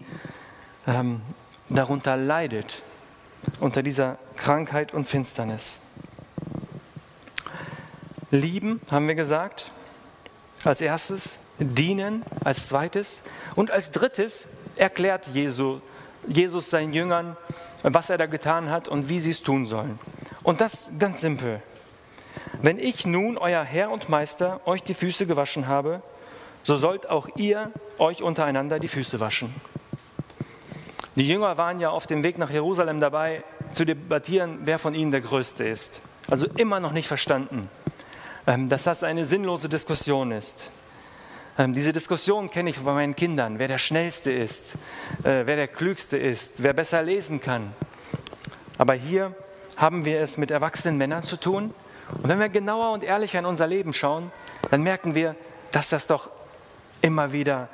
ähm, 0.88 1.22
darunter 1.70 2.16
leidet, 2.16 2.84
unter 3.60 3.84
dieser 3.84 4.18
Krankheit 4.36 4.94
und 4.94 5.06
Finsternis. 5.06 5.82
Lieben, 8.32 8.82
haben 8.92 9.08
wir 9.08 9.16
gesagt, 9.16 9.68
als 10.64 10.82
erstes, 10.82 11.40
dienen 11.60 12.24
als 12.44 12.68
zweites 12.68 13.22
und 13.56 13.72
als 13.72 13.92
drittes 13.92 14.48
erklärt 14.76 15.28
Jesu, 15.28 15.80
Jesus 16.28 16.70
seinen 16.70 16.94
Jüngern, 16.94 17.38
was 17.84 18.10
er 18.10 18.18
da 18.18 18.26
getan 18.26 18.70
hat 18.70 18.88
und 18.88 19.10
wie 19.10 19.20
sie 19.20 19.32
es 19.32 19.42
tun 19.42 19.66
sollen. 19.66 20.00
Und 20.46 20.62
das 20.62 20.92
ganz 21.00 21.22
simpel. 21.22 21.60
Wenn 22.62 22.78
ich 22.78 23.08
nun, 23.08 23.40
euer 23.40 23.64
Herr 23.64 23.90
und 23.90 24.10
Meister, 24.10 24.62
euch 24.66 24.84
die 24.84 24.94
Füße 24.94 25.26
gewaschen 25.26 25.68
habe, 25.68 26.04
so 26.62 26.78
sollt 26.78 27.10
auch 27.10 27.28
ihr 27.36 27.72
euch 27.98 28.22
untereinander 28.22 28.80
die 28.80 28.88
Füße 28.88 29.20
waschen. 29.20 29.56
Die 31.16 31.28
Jünger 31.28 31.58
waren 31.58 31.80
ja 31.80 31.90
auf 31.90 32.06
dem 32.06 32.24
Weg 32.24 32.38
nach 32.38 32.52
Jerusalem 32.52 33.00
dabei, 33.00 33.44
zu 33.72 33.86
debattieren, 33.86 34.60
wer 34.66 34.78
von 34.78 34.94
ihnen 34.94 35.10
der 35.10 35.22
Größte 35.22 35.64
ist. 35.64 36.00
Also 36.30 36.46
immer 36.58 36.80
noch 36.80 36.92
nicht 36.92 37.08
verstanden, 37.08 37.68
ähm, 38.46 38.70
dass 38.70 38.84
das 38.84 39.02
eine 39.02 39.26
sinnlose 39.26 39.68
Diskussion 39.68 40.32
ist. 40.32 40.72
Ähm, 41.58 41.74
diese 41.74 41.92
Diskussion 41.92 42.52
kenne 42.52 42.70
ich 42.70 42.78
bei 42.78 42.94
meinen 42.94 43.16
Kindern, 43.16 43.58
wer 43.58 43.68
der 43.68 43.80
Schnellste 43.80 44.32
ist, 44.32 44.76
äh, 45.24 45.42
wer 45.46 45.56
der 45.56 45.68
Klügste 45.68 46.18
ist, 46.18 46.62
wer 46.62 46.74
besser 46.74 47.02
lesen 47.02 47.42
kann. 47.42 47.74
Aber 48.78 48.94
hier 48.94 49.34
haben 49.78 50.06
wir 50.06 50.22
es 50.22 50.38
mit 50.38 50.52
erwachsenen 50.52 50.98
Männern 50.98 51.24
zu 51.24 51.38
tun. 51.38 51.74
Und 52.12 52.28
wenn 52.28 52.40
wir 52.40 52.50
genauer 52.50 52.92
und 52.92 53.04
ehrlicher 53.04 53.40
in 53.40 53.46
unser 53.46 53.68
Leben 53.68 53.94
schauen, 53.94 54.32
dann 54.70 54.84
merken 54.84 55.16
wir, 55.16 55.36
dass 55.72 55.90
das 55.90 56.08
doch 56.08 56.30
immer 57.02 57.32
wieder 57.32 57.68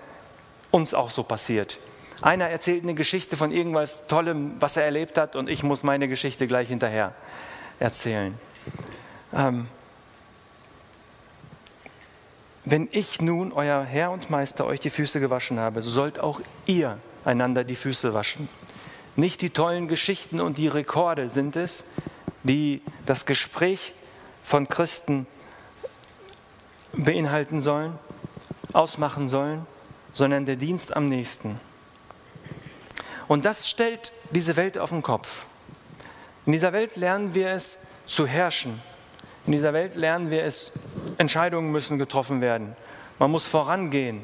uns 0.72 0.94
auch 0.94 1.12
so 1.12 1.24
passiert. 1.24 1.78
Einer 2.22 2.50
erzählt 2.50 2.84
eine 2.84 2.94
Geschichte 2.94 3.36
von 3.36 3.52
irgendwas 3.52 4.06
Tollem, 4.08 4.56
was 4.60 4.78
er 4.78 4.84
erlebt 4.84 5.18
hat, 5.18 5.36
und 5.36 5.50
ich 5.50 5.64
muss 5.64 5.84
meine 5.84 6.08
Geschichte 6.08 6.48
gleich 6.48 6.68
hinterher 6.68 7.14
erzählen. 7.80 8.38
Ähm, 9.34 9.68
wenn 12.64 12.88
ich 12.92 13.22
nun, 13.22 13.52
euer 13.52 13.84
Herr 13.84 14.12
und 14.12 14.30
Meister, 14.30 14.66
euch 14.66 14.80
die 14.80 14.92
Füße 14.92 15.20
gewaschen 15.20 15.60
habe, 15.60 15.82
so 15.82 15.90
sollt 15.90 16.20
auch 16.20 16.42
ihr 16.68 17.00
einander 17.26 17.64
die 17.64 17.76
Füße 17.76 18.14
waschen. 18.14 18.50
Nicht 19.16 19.42
die 19.42 19.50
tollen 19.50 19.88
Geschichten 19.88 20.40
und 20.40 20.58
die 20.58 20.68
Rekorde 20.68 21.30
sind 21.30 21.56
es, 21.56 21.84
die 22.44 22.82
das 23.06 23.26
Gespräch 23.26 23.94
von 24.44 24.68
Christen 24.68 25.28
beinhalten 26.94 27.62
sollen, 27.62 27.98
ausmachen 28.74 29.28
sollen, 29.28 29.66
sondern 30.14 30.46
der 30.46 30.56
Dienst 30.56 30.96
am 30.96 31.08
nächsten. 31.10 31.60
Und 33.28 33.46
das 33.46 33.70
stellt 33.70 34.12
diese 34.32 34.56
Welt 34.56 34.78
auf 34.78 34.90
den 34.90 35.02
Kopf. 35.02 35.46
In 36.46 36.54
dieser 36.54 36.74
Welt 36.74 36.96
lernen 36.96 37.34
wir 37.34 37.52
es 37.52 37.78
zu 38.06 38.26
herrschen. 38.28 38.82
In 39.46 39.54
dieser 39.54 39.74
Welt 39.74 39.96
lernen 39.96 40.30
wir 40.30 40.44
es, 40.44 40.72
Entscheidungen 41.18 41.72
müssen 41.72 41.98
getroffen 41.98 42.42
werden. 42.42 42.76
Man 43.20 43.32
muss 43.32 43.46
vorangehen. 43.46 44.22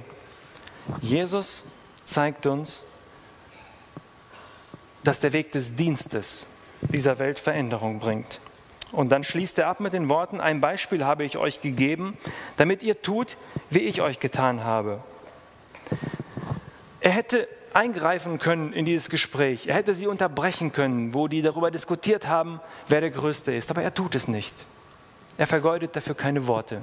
Jesus 1.02 1.63
zeigt 2.04 2.45
uns, 2.45 2.84
dass 5.08 5.22
der 5.22 5.32
Weg 5.32 5.54
des 5.54 5.74
Dienstes 5.74 6.48
dieser 6.82 7.17
Welt 7.17 7.39
Veränderung 7.39 8.00
bringt. 8.00 8.41
Und 8.91 9.08
dann 9.10 9.24
schließt 9.24 9.58
er 9.58 9.70
ab 9.70 9.80
mit 9.80 9.93
den 9.93 10.10
Worten, 10.10 10.41
ein 10.41 10.60
Beispiel 10.60 11.06
habe 11.06 11.24
ich 11.24 11.38
euch 11.38 11.62
gegeben, 11.62 12.17
damit 12.58 12.84
ihr 12.84 13.02
tut, 13.02 13.38
wie 13.70 13.80
ich 13.80 14.02
euch 14.02 14.20
getan 14.20 14.65
habe. 14.65 15.02
Er 17.00 17.12
hätte 17.12 17.48
eingreifen 17.74 18.38
können 18.38 18.74
in 18.74 18.84
dieses 18.84 19.10
Gespräch. 19.10 19.67
Er 19.67 19.76
hätte 19.76 19.96
sie 19.96 20.08
unterbrechen 20.08 20.74
können, 20.74 21.13
wo 21.13 21.30
die 21.30 21.41
darüber 21.41 21.72
diskutiert 21.72 22.28
haben, 22.28 22.60
wer 22.89 23.00
der 23.00 23.12
Größte 23.12 23.54
ist. 23.54 23.72
Aber 23.72 23.82
er 23.82 23.93
tut 23.93 24.13
es 24.13 24.28
nicht. 24.28 24.65
Er 25.38 25.48
vergeudet 25.48 25.96
dafür 25.96 26.15
keine 26.15 26.48
Worte. 26.48 26.82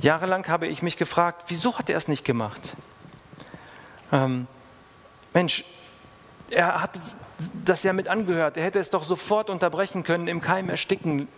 Jahrelang 0.00 0.48
habe 0.48 0.68
ich 0.68 0.80
mich 0.80 0.96
gefragt, 0.96 1.44
wieso 1.48 1.76
hat 1.76 1.90
er 1.90 1.98
es 1.98 2.08
nicht 2.08 2.24
gemacht? 2.24 2.76
Ähm, 4.10 4.46
Mensch, 5.34 5.64
er 6.50 6.82
hat 6.82 6.90
das 7.64 7.82
ja 7.82 7.92
mit 7.92 8.08
angehört. 8.08 8.56
Er 8.56 8.64
hätte 8.64 8.78
es 8.78 8.90
doch 8.90 9.04
sofort 9.04 9.50
unterbrechen 9.50 10.02
können, 10.02 10.28
im 10.28 10.40
Keim 10.40 10.68
ersticken 10.68 11.28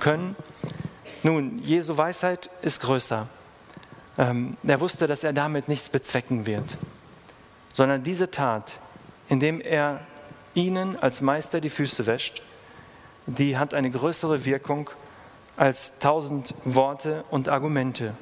können. 0.00 0.36
Nun, 1.22 1.60
Jesu 1.60 1.96
Weisheit 1.96 2.50
ist 2.62 2.80
größer. 2.80 3.26
Ähm, 4.18 4.56
er 4.66 4.80
wusste, 4.80 5.06
dass 5.06 5.24
er 5.24 5.32
damit 5.32 5.68
nichts 5.68 5.88
bezwecken 5.88 6.46
wird 6.46 6.76
sondern 7.76 8.02
diese 8.02 8.30
Tat, 8.30 8.80
indem 9.28 9.60
er 9.60 10.00
ihnen 10.54 10.98
als 10.98 11.20
Meister 11.20 11.60
die 11.60 11.68
Füße 11.68 12.06
wäscht, 12.06 12.40
die 13.26 13.58
hat 13.58 13.74
eine 13.74 13.90
größere 13.90 14.46
Wirkung 14.46 14.88
als 15.58 15.92
tausend 16.00 16.54
Worte 16.64 17.22
und 17.30 17.50
Argumente. 17.50 18.14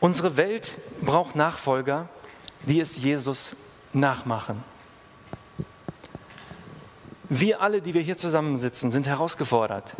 Unsere 0.00 0.36
Welt 0.36 0.76
braucht 1.02 1.36
Nachfolger, 1.36 2.08
die 2.64 2.80
es 2.80 2.96
Jesus 2.96 3.56
nachmachen. 3.92 4.62
Wir 7.28 7.62
alle, 7.62 7.80
die 7.80 7.94
wir 7.94 8.02
hier 8.02 8.16
zusammensitzen, 8.16 8.90
sind 8.90 9.06
herausgefordert. 9.06 9.94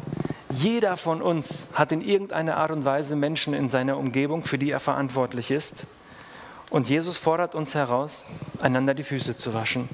Jeder 0.51 0.99
von 0.99 1.23
uns 1.23 1.67
hat 1.73 1.91
in 1.93 2.03
irgendeiner 2.03 2.59
Art 2.59 2.71
und 2.71 2.85
Weise 2.85 3.17
Menschen 3.17 3.55
in 3.55 3.71
seiner 3.71 3.97
Umgebung, 3.97 4.45
für 4.45 4.59
die 4.59 4.71
er 4.71 4.81
verantwortlich 4.81 5.51
ist. 5.51 5.87
Und 6.69 6.89
Jesus 6.89 7.17
fordert 7.17 7.55
uns 7.55 7.75
heraus, 7.75 8.27
einander 8.61 8.95
die 8.95 9.03
Füße 9.03 9.37
zu 9.37 9.55
waschen. 9.55 9.89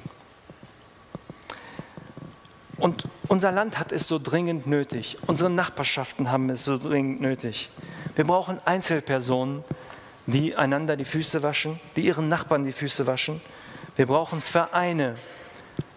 Und 2.77 3.05
unser 3.27 3.51
Land 3.51 3.79
hat 3.79 3.91
es 3.91 4.07
so 4.07 4.19
dringend 4.19 4.67
nötig. 4.67 5.17
Unsere 5.27 5.49
Nachbarschaften 5.49 6.31
haben 6.31 6.49
es 6.49 6.65
so 6.65 6.77
dringend 6.77 7.21
nötig. 7.21 7.69
Wir 8.15 8.25
brauchen 8.25 8.59
Einzelpersonen, 8.65 9.63
die 10.31 10.55
einander 10.55 10.95
die 10.95 11.05
Füße 11.05 11.41
waschen, 11.43 11.79
die 11.95 12.01
ihren 12.01 12.29
Nachbarn 12.29 12.63
die 12.63 12.71
Füße 12.71 13.07
waschen. 13.07 13.41
Wir 13.95 14.05
brauchen 14.05 14.41
Vereine, 14.41 15.15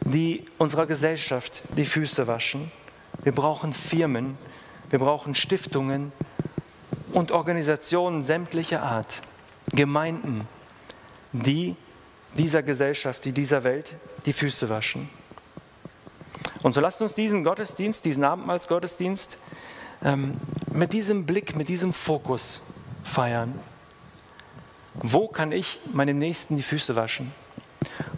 die 0.00 0.44
unserer 0.58 0.86
Gesellschaft 0.86 1.62
die 1.76 1.84
Füße 1.84 2.26
waschen. 2.26 2.72
Wir 3.22 3.32
brauchen 3.32 3.72
Firmen, 3.72 4.38
wir 4.90 4.98
brauchen 4.98 5.34
Stiftungen 5.34 6.12
und 7.12 7.30
Organisationen 7.30 8.22
sämtlicher 8.22 8.82
Art, 8.82 9.22
Gemeinden, 9.70 10.48
die 11.32 11.76
dieser 12.36 12.62
Gesellschaft, 12.62 13.24
die 13.26 13.32
dieser 13.32 13.64
Welt 13.64 13.94
die 14.24 14.32
Füße 14.32 14.68
waschen. 14.70 15.10
Und 16.62 16.72
so 16.72 16.80
lasst 16.80 17.02
uns 17.02 17.14
diesen 17.14 17.44
Gottesdienst, 17.44 18.04
diesen 18.04 18.24
Abendmahlsgottesdienst 18.24 19.36
ähm, 20.02 20.34
mit 20.72 20.92
diesem 20.92 21.26
Blick, 21.26 21.54
mit 21.54 21.68
diesem 21.68 21.92
Fokus 21.92 22.62
feiern. 23.04 23.58
Wo 24.94 25.28
kann 25.28 25.52
ich 25.52 25.80
meinem 25.92 26.18
Nächsten 26.18 26.56
die 26.56 26.62
Füße 26.62 26.96
waschen? 26.96 27.32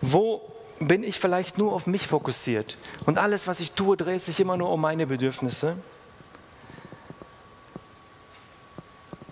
Wo 0.01 0.43
bin 0.81 1.05
ich 1.05 1.19
vielleicht 1.19 1.57
nur 1.57 1.73
auf 1.73 1.87
mich 1.87 2.07
fokussiert 2.07 2.77
und 3.07 3.19
alles, 3.19 3.47
was 3.47 3.61
ich 3.61 3.73
tue, 3.73 3.97
dreht 3.97 4.23
sich 4.23 4.41
immer 4.41 4.57
nur 4.57 4.71
um 4.71 4.81
meine 4.81 5.07
Bedürfnisse? 5.07 5.77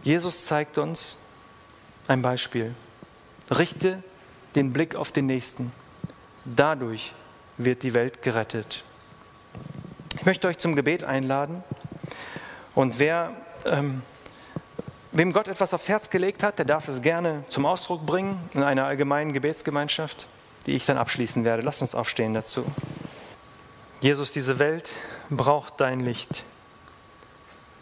Jesus 0.02 0.46
zeigt 0.46 0.78
uns 0.78 1.16
ein 2.08 2.22
Beispiel. 2.22 2.74
Richte 3.50 4.02
den 4.54 4.72
Blick 4.72 4.96
auf 4.96 5.12
den 5.12 5.26
Nächsten. 5.26 5.72
Dadurch 6.44 7.14
wird 7.56 7.82
die 7.82 7.94
Welt 7.94 8.22
gerettet. 8.22 8.82
Ich 10.16 10.26
möchte 10.26 10.48
euch 10.48 10.58
zum 10.58 10.74
Gebet 10.74 11.04
einladen 11.04 11.62
Und 12.74 12.98
wer, 12.98 13.32
ähm, 13.66 14.02
wem 15.12 15.32
Gott 15.32 15.48
etwas 15.48 15.74
aufs 15.74 15.88
Herz 15.88 16.10
gelegt 16.10 16.42
hat, 16.42 16.58
der 16.58 16.64
darf 16.64 16.88
es 16.88 17.02
gerne 17.02 17.44
zum 17.48 17.66
Ausdruck 17.66 18.04
bringen 18.04 18.38
in 18.54 18.62
einer 18.62 18.86
allgemeinen 18.86 19.32
Gebetsgemeinschaft, 19.32 20.26
die 20.66 20.72
ich 20.72 20.86
dann 20.86 20.98
abschließen 20.98 21.44
werde. 21.44 21.62
Lasst 21.62 21.82
uns 21.82 21.94
aufstehen 21.94 22.34
dazu. 22.34 22.64
Jesus, 24.00 24.32
diese 24.32 24.58
Welt 24.58 24.92
braucht 25.30 25.80
dein 25.80 26.00
Licht. 26.00 26.44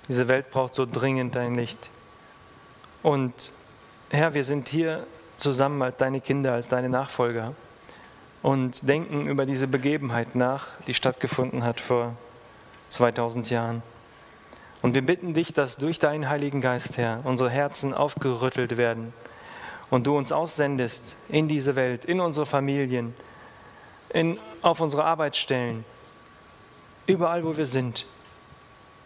Diese 0.08 0.28
Welt 0.28 0.50
braucht 0.50 0.74
so 0.74 0.86
dringend 0.86 1.34
dein 1.34 1.54
Licht. 1.54 1.88
Und 3.02 3.52
Herr, 4.10 4.34
wir 4.34 4.44
sind 4.44 4.68
hier 4.68 5.06
zusammen 5.36 5.80
als 5.82 5.96
deine 5.96 6.20
Kinder, 6.20 6.52
als 6.52 6.68
deine 6.68 6.88
Nachfolger 6.88 7.54
und 8.42 8.86
denken 8.88 9.26
über 9.26 9.46
diese 9.46 9.66
Begebenheit 9.66 10.34
nach, 10.34 10.68
die 10.86 10.94
stattgefunden 10.94 11.64
hat 11.64 11.80
vor 11.80 12.14
2000 12.88 13.50
Jahren. 13.50 13.82
Und 14.82 14.94
wir 14.94 15.02
bitten 15.02 15.34
dich, 15.34 15.52
dass 15.52 15.76
durch 15.76 15.98
deinen 15.98 16.28
Heiligen 16.28 16.60
Geist, 16.60 16.96
Herr, 16.96 17.20
unsere 17.24 17.50
Herzen 17.50 17.92
aufgerüttelt 17.92 18.76
werden 18.76 19.12
und 19.90 20.06
du 20.06 20.16
uns 20.16 20.32
aussendest 20.32 21.16
in 21.28 21.48
diese 21.48 21.76
Welt, 21.76 22.04
in 22.04 22.20
unsere 22.20 22.46
Familien, 22.46 23.14
in, 24.08 24.38
auf 24.62 24.80
unsere 24.80 25.04
Arbeitsstellen, 25.04 25.84
überall, 27.06 27.44
wo 27.44 27.56
wir 27.56 27.66
sind, 27.66 28.06